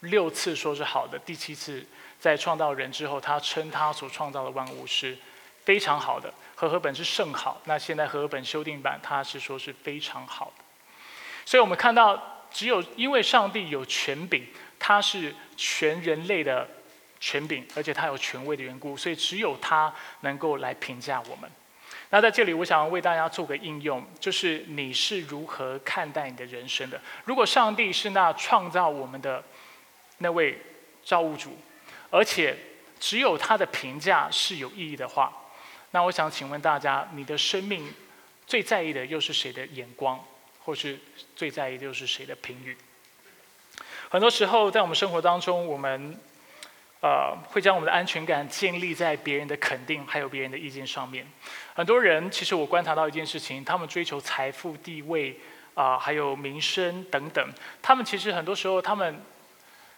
[0.00, 1.84] 六次说是好的，第七次
[2.18, 5.16] 在创造人之后，他称他所创造的万物是
[5.64, 6.32] 非常好的。
[6.56, 10.64] 和合本是甚好，那现在和合本修订版，它是说是非常好的。
[11.44, 14.44] 所以我们看到，只有因为上帝有权柄，
[14.78, 16.66] 他是全人类的
[17.20, 21.48] 权柄，而且他有权威的缘故，所以只有他能够来评价我们。
[22.08, 26.98] 那在这里，我想为大家做个应用，就是你是如何看待你的人生的？
[27.24, 29.44] 如果上帝是那创造我们的
[30.18, 30.58] 那位
[31.04, 31.58] 造物主，
[32.10, 32.56] 而且
[32.98, 35.32] 只有他的评价是有意义的话。
[35.96, 37.90] 那我想请问大家，你的生命
[38.46, 40.22] 最在意的又是谁的眼光，
[40.62, 41.00] 或是
[41.34, 42.76] 最在意的又是谁的评语？
[44.10, 46.14] 很多时候，在我们生活当中，我们
[47.00, 51.26] 呃会将我们的安全感建立在别人的肯定，还有别人的意见上面。
[51.74, 55.40] 很多人其实我观察到一件事情，他们追求财富、地位
[55.72, 57.42] 啊，还有名声等等，
[57.80, 59.18] 他们其实很多时候，他们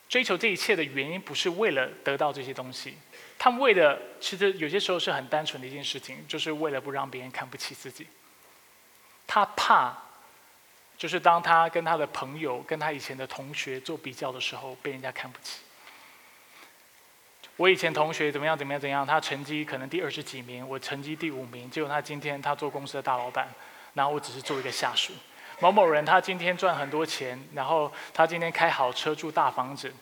[0.09, 2.97] 追求这一切的原因，不是为了得到这些东西。
[3.39, 8.05] 他们为的，其实有些时候是很单纯的一件事情，就是为了不让别人看不起自己。
[9.29, 9.97] 他怕，
[10.97, 15.61] 就是当他跟他的朋友、跟他以前的同学做比较的时候，被人家看不起。
[17.57, 23.49] 我以前同学怎么样怎么样怎样，他成绩可能第二十几名，我成绩第五名，结果他今天他做公司的大老板，
[23.95, 25.13] 然后我只是做一个下属。
[25.61, 29.95] 某某人他今天赚很多钱，然后他今天开好车住大房子，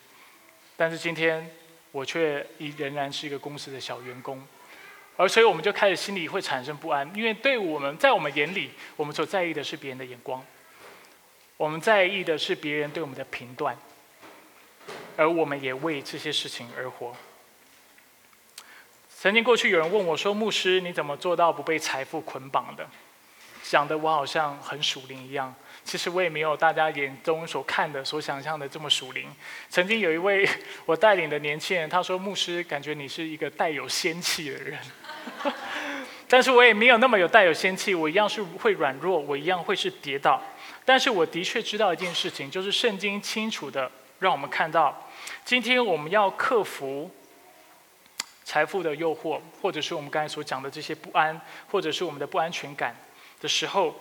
[0.74, 1.54] 但是今天。
[1.96, 4.46] 我却依仍然是一个公司的小员工，
[5.16, 10.44] 而所以我们就开始心里会产生不安，因为对我们在我们眼里，我们所在意的是别人的眼光，
[11.56, 13.74] 我们在意的是别人对我们的评断，
[15.16, 17.16] 而我们也为这些事情而活。
[19.08, 22.86] 曾经过去有人问我说：“牧师，你怎么做到不被财富捆绑的？”
[23.68, 25.54] 讲的我好像很属灵一样。
[25.84, 29.28] 其实我也没有大家眼中所看的、所想象的这么属灵。
[29.68, 30.48] 曾经有一位
[30.84, 34.78] 我带领的年轻人，他说：“牧师，感觉你是一个带有仙气的人。
[36.28, 40.42] ”但是我也没有那么有带有仙气，我一样是会软弱，我一样会是跌倒。
[40.84, 43.88] 但是我的确知道一件事情，就是圣经清楚的
[44.18, 45.08] 让我们看到，
[45.44, 47.08] 今天我们要克服
[48.42, 51.40] 财富的诱惑，或者是我们刚才所讲的这些不安，
[51.70, 52.96] 或者是我们的不安全感
[53.40, 53.94] 的时候。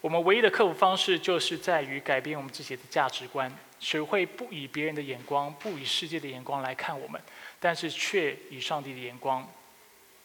[0.00, 7.18] 我们唯一的克服方式，就是在于改变我们自己的价值观，学会不以别人的眼光、不以世界的眼光来看我们，
[7.58, 9.50] 但是却以上帝的眼光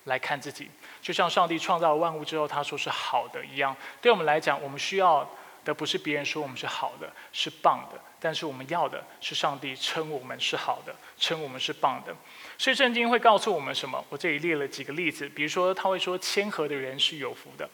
[0.04, 0.70] 来看自己。
[1.02, 3.74] 就像上帝创造了万物之后，他说是好的一样。
[4.02, 5.26] 对我们来讲，我们需要
[5.64, 12.14] 的不是别人说我们是好的、是棒的，但是我们要的是上帝称我们是好的、称我们是棒的。
[12.58, 14.04] 所以圣经会告诉我们什么？
[14.10, 17.70] 我这里列了几个例子，比如说他会说，谦和的人是有福的。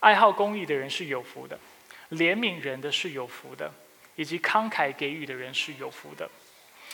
[0.00, 1.58] 爱好公益的人是有福的，
[2.10, 3.70] 怜悯人的是有福的，
[4.14, 6.30] 以及慷慨给予的人是有福的。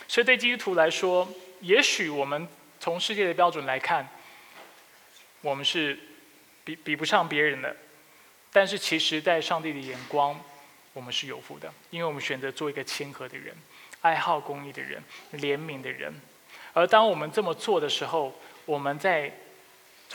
[0.07, 1.27] 所以对基督徒来说，
[1.61, 2.47] 也许我们
[2.79, 4.07] 从世界的标准来看，
[5.41, 5.97] 我们是
[6.63, 7.75] 比比不上别人的，
[8.51, 10.39] 但是其实，在上帝的眼光，
[10.93, 13.55] 我们是有福的，因为我们选择做一个谦和的人，
[14.01, 15.03] 爱好公益的人，
[15.33, 16.13] 怜悯的人。
[16.73, 18.33] 而当我们这么做的时候，
[18.65, 19.31] 我们在。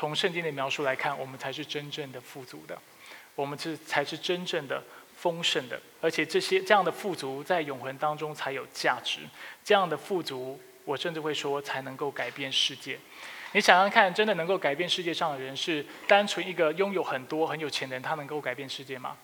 [0.01, 2.81] 从圣经的描述来看，我们才是真正的富足的，
[3.35, 4.83] 我们是才是真正的
[5.15, 9.21] 丰盛的，而且这些这样的富足在永恒当中才有价值。
[9.63, 12.99] 这样的富足，我甚至会说才能够改变世界。
[13.53, 19.19] 你想想看，真的能够改变世界上的人，是单纯一个拥有很多很有钱的人，他能够改变世界吗？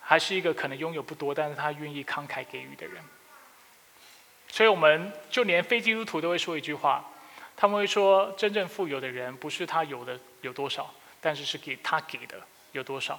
[0.00, 3.00] 还是一个可能拥有不多，但是他愿意慷慨给予的人？
[4.48, 7.08] 所以，我们就连非基督徒都会说一句话。
[7.62, 12.34] 他们会说，真正富有的人不是他有的有多少，但是是给他给的
[12.72, 13.16] 有多少。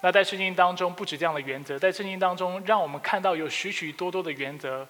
[0.00, 4.84] 那在圣经当中，不止这样的原则，在圣经当中，让我们看到有许许多多的原则，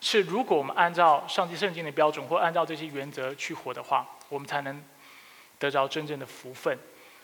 [0.00, 4.80] 是如果我们按照上帝圣经的标准，或按照这些原则去活的话，我们才能
[5.58, 6.78] 得着真正的福分，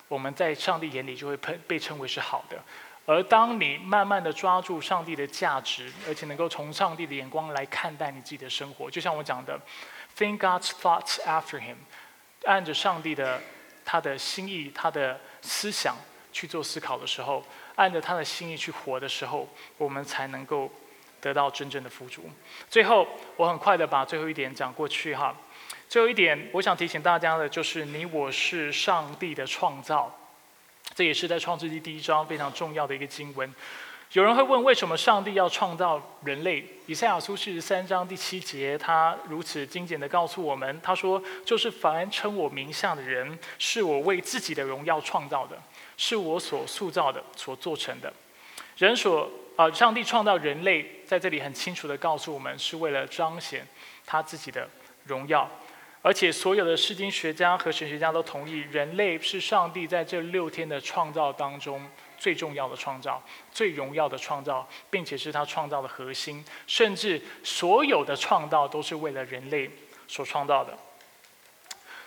[0.08, 2.60] 我们在上帝眼里就会被被称为是好的。
[3.06, 9.60] 而当你慢慢的抓住上帝的价值，而且能够从上帝的眼光来看待你自己的生活，就像我讲的
[10.16, 11.76] ，think God's thoughts after Him，
[12.44, 13.40] 按着上帝的
[13.84, 15.96] 他的心意、他的思想
[16.32, 17.44] 去做思考的时候，
[17.76, 19.48] 按着他的心意去活的时候，
[19.78, 20.70] 我们才能够
[21.20, 22.30] 得到真正的富足。
[22.68, 23.06] 最后，
[23.36, 25.36] 我很快的把最后一点讲过去哈。
[25.88, 30.18] 最后一点，我想提醒大家的就是，你我是上帝的创造。
[30.94, 33.54] 这也是在创世纪第一章非常重要的一个经文。
[34.12, 36.62] 有人会问，为什么上帝要创造人类？
[36.84, 45.56] 以赛亚书四十三章第七节，他如此精简的告诉我们：他说，就是凡称我名下的人，是我为自己的荣耀创造的，
[45.96, 48.12] 是我所塑造的，所做成的。
[48.76, 53.66] 人所啊，上帝创造人类，在这里很清楚的告诉我们，是为了彰显
[54.04, 54.68] 他自己的
[55.06, 55.50] 荣耀。
[56.02, 61.80] 而且，所有的诗经学家和神学家都同意，人类是上帝在这六天的创造当中
[62.22, 63.20] 最重要的创造、
[63.50, 66.44] 最荣耀的创造，并且是他创造的核心。
[66.68, 69.68] 甚至所有的创造都是为了人类
[70.06, 70.78] 所创造的。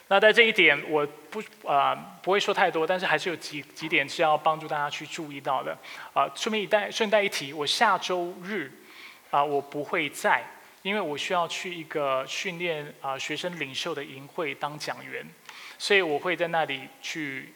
[0.08, 1.94] 那在这一点，我不啊
[2.24, 5.78] 不会说太多，但是还是有几几点是要帮助大家去注意到的。
[6.14, 8.72] 啊，顺便一带顺带一提，我下周日
[9.32, 10.42] 啊，我不会在。
[10.82, 15.26] 因为我需要去一个训练啊学生领袖的营会当讲员，
[15.80, 17.52] 所以我会在那里去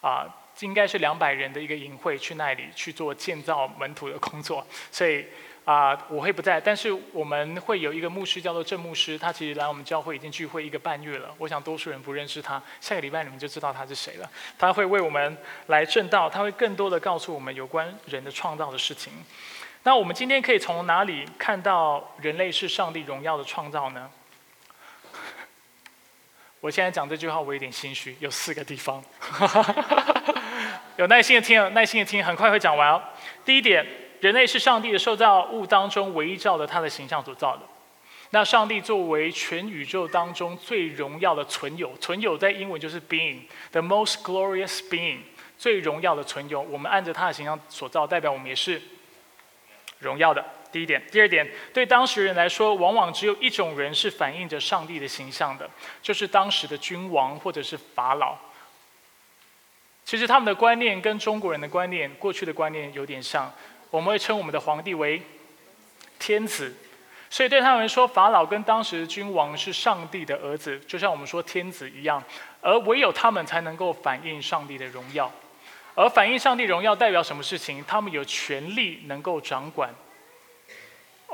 [0.00, 0.26] 啊，
[0.60, 4.64] 应该是两百人的一个营会，去那里去做建造门徒的工作。
[4.90, 5.24] 所以
[5.64, 11.34] 啊，我会不在，但是我们会有一个牧师叫做郑牧师，他其实来我们教会已经聚会一个半月了。
[11.38, 14.30] 我想多数人不认识他，下个礼拜你们就知道他是谁了。
[14.58, 15.36] 他会为我们
[15.68, 19.12] 来正道，他会更多的告诉我们有关人的创造的事情。
[19.84, 24.10] 那我们今天可以从哪里看到人类是上帝荣耀的创造呢？
[26.64, 28.16] 我现在讲这句话，我有点心虚。
[28.20, 29.04] 有四个地方，
[30.96, 33.02] 有耐心的听，耐心的听，很快会讲完哦。
[33.44, 33.86] 第一点，
[34.20, 37.60] 人类是上帝的受造物当中唯一照着他的形象所造的。
[38.30, 45.18] 那上帝作为全宇宙当中最荣耀的存有，存有在英文就是 being，the most glorious being，
[45.58, 46.62] 最荣耀的存有。
[46.62, 48.80] 我们按着他的形象所造，代表我们也是。
[50.00, 50.42] 荣耀的
[50.74, 55.70] 第一点，第二点，对当时人来说，往往只有一种人是反映着上帝的形象的，
[56.02, 58.36] 就是当时的君王或者是法老。
[60.04, 63.54] 其实他们的观念跟中国人的观念、过去的观念有点像，
[63.88, 65.22] 我们会称我们的皇帝为
[66.18, 66.74] 天子，
[67.30, 72.20] 所以对他们说，法老跟当时的君王是上帝的儿子，就像我们说天子一样，
[72.60, 75.30] 而唯有他们才能够反映上帝的荣耀。
[75.94, 77.84] 而反映上帝荣耀代表什么事情？
[77.86, 79.94] 他们有权利能够掌管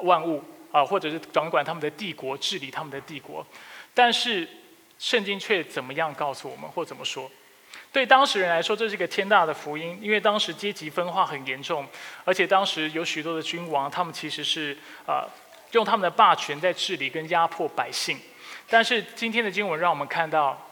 [0.02, 0.42] 万物
[0.72, 3.46] 啊，或者是掌管他们的帝国，治理他们的帝国。
[3.94, 4.48] 但是
[4.98, 7.30] 圣经却怎么样告诉我们，或怎么说？
[7.92, 11.86] 对当时人来说，这是一个天大的福音，因为当时阶级分化很严重，
[12.24, 14.76] 而且当时有许多的君王，他们其实是
[15.06, 15.28] 啊
[15.72, 18.18] 用他们的霸权在治理跟压迫百姓。
[18.68, 20.66] 但是今天的经文让我们看到。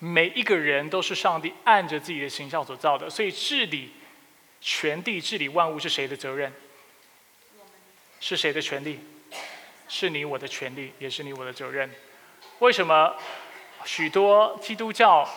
[0.00, 3.92] 每一个人都是上帝按着自己的形象所造的，所以治理
[4.60, 6.52] 全地、治理万物是谁的责任？
[8.26, 8.98] 是谁的权利？
[9.86, 11.90] 是你我的权利，也是你我的责任。
[12.60, 13.14] 为什么
[13.84, 15.28] 许多基督教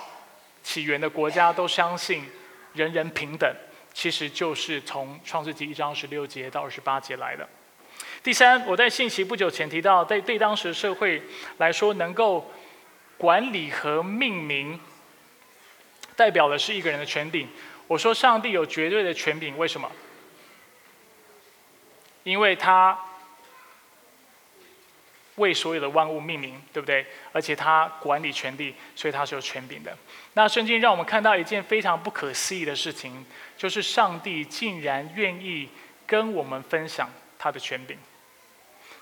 [0.63, 2.23] 起源的国家都相信
[2.71, 3.53] 人人平等？
[3.93, 7.45] 其实就是从创世纪一章十六节到二十八节来的。
[8.23, 11.21] 第三，我在信息不久前提到，在对当时社会
[11.57, 12.49] 来说，能够。
[13.17, 14.79] 管理和命名，
[16.15, 17.47] 代表的是一个人的权柄。
[17.87, 19.91] 我说上帝有绝对的权柄，为什么？
[22.27, 22.97] 因为他
[25.35, 27.05] 为所有的万物命名，对不对？
[27.31, 29.97] 而且他管理权力，所以他是有权柄的。
[30.33, 33.25] 那圣经让我们看到一件非常不可思议的事情，
[33.55, 35.69] 就是上帝竟然愿意
[36.05, 37.09] 跟我们分享
[37.39, 37.97] 他的权柄。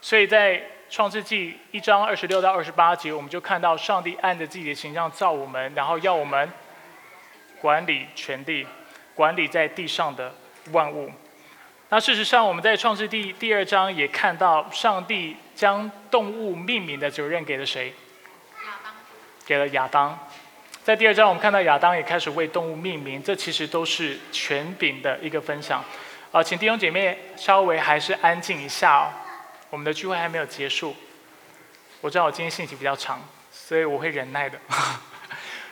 [0.01, 6.47] 所以在创世纪一章二十六到二十八节，我们就看到上帝按着自己的形象造我们，然后要我们
[7.59, 8.67] 管理全地，
[9.15, 10.36] 管理在地上的
[10.71, 11.11] 万物。
[11.89, 17.93] 那事实上，我们在创世第第二章也看到，上帝将动物命名的责任给了谁？
[18.65, 18.93] 亚当。
[19.45, 20.19] 给了亚当。
[20.83, 25.83] 在第二章，我们看到亚当也开始为动物命名，这其实都是权柄的一个分享。
[26.31, 29.13] 啊，请弟兄姐妹稍微还是安静一下哦。
[29.69, 30.95] 我们的聚会还没有结束，
[32.01, 33.21] 我知道我今天信息比较长，
[33.51, 34.59] 所以我会忍耐的。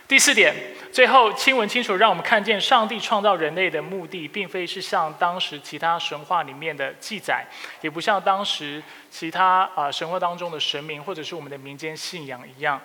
[0.06, 0.54] 第四点，
[0.92, 7.46] 最后亲文清楚让我们看见，上帝创造人类的目的，并非是像当时其他神话里面的记载，
[7.82, 12.80] 也不像当时其他啊神话当中的神明，或者是我们的民间信仰一样。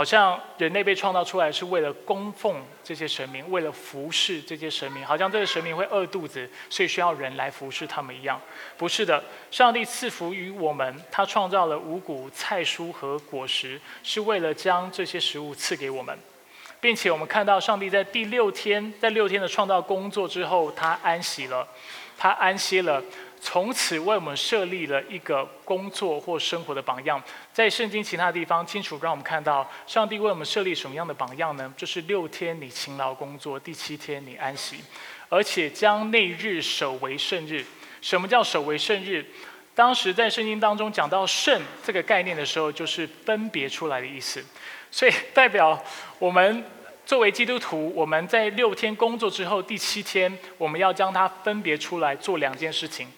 [0.00, 8.40] 好像人类被创造出来是为了供奉这些神明，为了服侍这些神明，好像这个神明会饿肚子，所以需要人来服侍他们一样。
[8.78, 16.18] 不是的，上帝赐福于我们，他创造了五谷、菜蔬和果实，是为了将这些食物赐给我们，
[16.80, 21.68] 并且我们看到上帝在第六天，在六天的创造工作之后，他安息了，
[22.16, 23.02] 他安息了。
[23.40, 27.22] 从此为我们设立了一个工作或生活的榜样，
[27.52, 31.72] 在圣经其他地方清楚让我们看到，上帝为我们设立什么样的榜样呢？
[31.76, 34.76] 就是六天你勤劳工作，第七天你安息，
[35.28, 37.64] 而且将那日守为圣日。
[38.00, 39.24] 什么叫守为圣日？
[39.74, 44.44] 当时在圣经当中讲到圣这个概念的时候，就是分别出来的意思，
[44.90, 45.82] 所以代表
[46.18, 46.64] 我们。
[47.06, 53.08] 作为基督徒，我们在六天工作之后，第七天我们要将它分别出来做两件事情。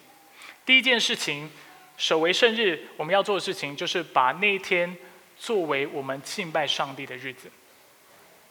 [0.65, 1.49] 第一件事情，
[1.97, 4.95] 守为圣日，我们要做的事情就是把那一天
[5.37, 7.51] 作为我们敬拜上帝的日子，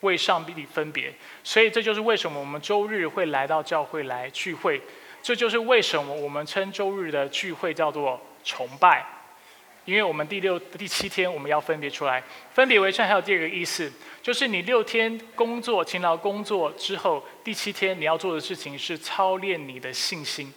[0.00, 1.12] 为上帝分别。
[1.42, 4.80] 所以这就是为什么我们周日会来到教会来聚会，
[5.22, 9.06] 这就是为什么我们称周日的聚会叫做崇拜，
[9.86, 13.06] 因为我们第六、第七天我们要分别出来，分别为圣。
[13.06, 13.90] 还有第二个意思，
[14.22, 20.52] 就是你六天工作勤劳工作之后，第七天你要做的事情是操练你的信心。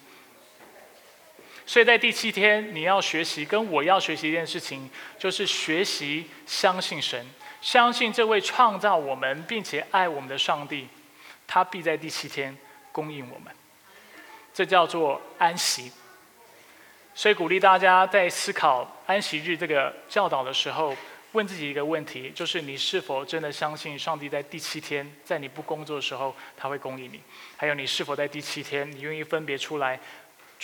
[1.66, 7.26] 所以在第七天，你要学习，跟我要学习一件事情，就是学习相信神，
[7.60, 10.88] 相信这位创造我们并且爱我们的上帝，
[11.48, 12.56] 他必在第七天
[12.92, 13.54] 供应我们。
[14.54, 15.92] 这叫做安息。
[17.16, 20.96] 所以鼓励大家在思考安息日这个教导的时候，
[21.32, 27.20] 问自己一个问题：就是你是否真的相信上帝在第七天，在你不工作的时候，他会供应你？
[27.58, 30.00] 还有你是否在第七天，你愿意分别出来？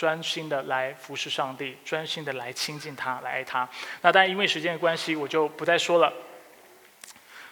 [0.02, 3.68] 专心的来服侍上帝，专心的来亲近他，来爱他。
[4.00, 6.12] 那当然，因为时间的关系，我就不再说了。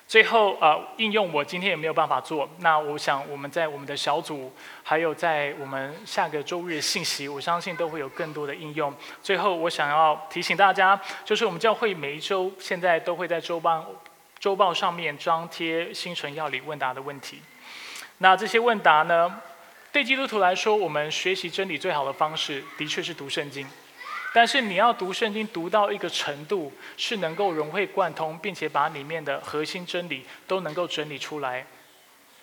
[0.09, 2.51] 最后，呃，应用我今天也没有办法做。
[2.59, 8.93] 那我想，我们在我们的小组，还有在我们下个周日的信息，我相信都会有更多的应用。
[9.23, 13.87] 最后，我想要提醒大家，就是我们教会每一周现在都会在周报
[14.41, 17.41] 周报上面张贴星辰要理问答的问题。
[18.19, 19.41] 那这些问答呢？
[19.93, 23.67] 对基督徒来说，我们学习真理最好的方式，的确是读圣经。
[24.33, 31.67] 但是你要读圣经读到一个程度，是能够融会贯通，并且把里面的核心真理都能够整理出来，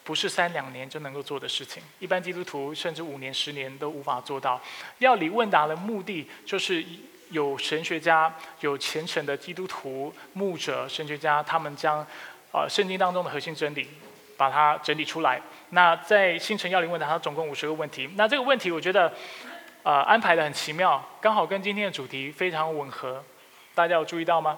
[0.03, 1.81] 不是三两年就能够做的事情。
[1.99, 4.61] 一般基督徒甚至五年、十年都无法做到。
[4.97, 6.83] 要理问答的目的，就是
[7.29, 12.05] 有神学家、有虔诚的基督徒、牧者、神学家，他们将
[12.51, 13.87] 啊圣经当中的核心真理。
[14.37, 15.41] 把它整理出来。
[15.71, 18.09] 那在星辰要灵问答，它总共五十个问题。
[18.15, 19.11] 那这个问题，我觉得，
[19.83, 23.21] 呃，安排的很奇妙，刚好跟今天的主题非常吻合。
[23.75, 24.57] 大家有注意到吗？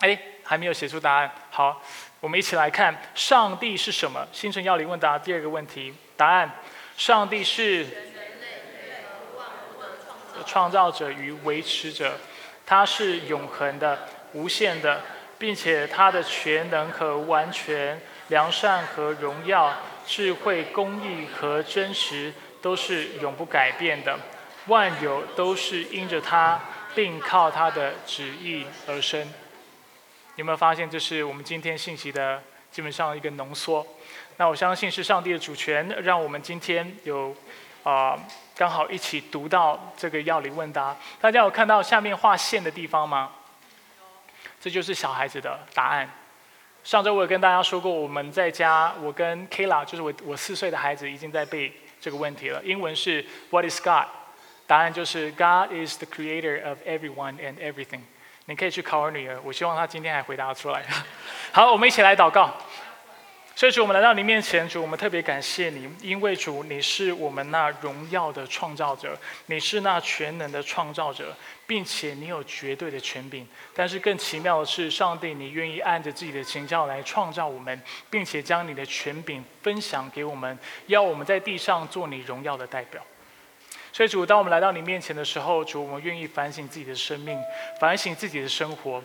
[0.00, 1.30] 哎，还没有写出答案。
[1.50, 1.80] 好，
[2.18, 4.26] 我们一起来看，上帝是什么？
[4.32, 6.50] 星辰要灵问答第二个问题，答案：
[6.96, 7.86] 上帝是
[10.44, 12.18] 创造者与维持者，
[12.66, 15.00] 他是永恒的、无限的，
[15.38, 18.00] 并且他的全能和完全。
[18.28, 19.72] 良善和荣耀、
[20.06, 22.32] 智慧、公义和真实
[22.62, 24.16] 都是永不改变的，
[24.66, 26.60] 万有都是因着他，
[26.94, 29.28] 并靠他的旨意而生。
[30.36, 33.86] 有没有发现，这是我们今天信息的基本上一个浓缩？
[34.36, 37.34] 那我相信是上帝的主权，让我们今天有
[37.82, 38.18] 啊
[38.54, 40.94] 刚好一起读到这个要理问答。
[41.20, 43.32] 大家有看到下面画线的地方吗？
[44.60, 46.10] 这就是小孩子的答案。
[46.86, 52.62] 上周我有跟大家说过，我们在家，我跟 Kayla，就是我我四岁的孩子已经在背这个问题了。
[52.62, 54.04] 英文是 What is God？
[54.68, 58.02] 答案就是 God is the creator of everyone and everything。
[58.44, 60.84] 你可以去考我女儿，我希望她今天还回答出来。
[61.50, 62.54] 好，我们一起来祷告。
[63.56, 71.34] 所以主，我们来到你面前，主，我们特别感谢你，因为主你是我们那荣耀的创造者，你是那全能的创造者，
[71.66, 73.48] 并且你有绝对的权柄。
[73.72, 77.80] 但是更奇妙的是，上帝你愿意按着自己的情教来创造我们，
[78.10, 83.02] 并且将你的权柄分享给我们，要我们在地上做你荣耀的代表。
[83.90, 87.38] 所以主，当我们来到你面前的时候，主，我们愿意反省自己的生命，
[87.80, 89.02] 反省自己的生活。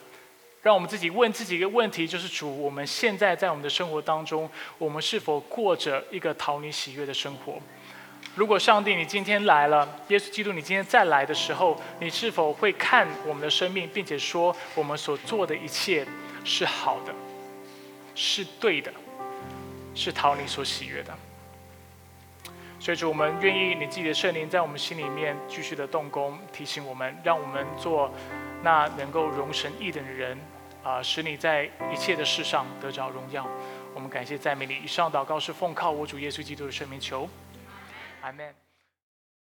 [0.61, 7.59] 让我们自己问自己一个问题：，就是主，我们现在在我们的生活当中，我们是否过着一个讨你喜悦的生活？
[8.35, 16.05] 如果上帝你今天来了，耶稣基督你今天再来的时候，你是否会看我们的生命，并且说我们所做的一切
[16.45, 17.13] 是好的，
[18.13, 18.93] 是对的，
[19.95, 21.11] 是讨你所喜悦的？
[22.79, 28.13] 所以主，我们愿意你自己的圣灵在我们心里面继续的动工，提醒我们，让我们做
[28.63, 30.37] 那能够容神意的人。
[30.83, 33.47] 啊，使你在一切的事上得着荣耀。
[33.93, 34.75] 我们感谢赞美你。
[34.77, 37.29] 以上祷告是奉靠我主耶稣基督的圣名求，
[38.21, 38.60] 阿门。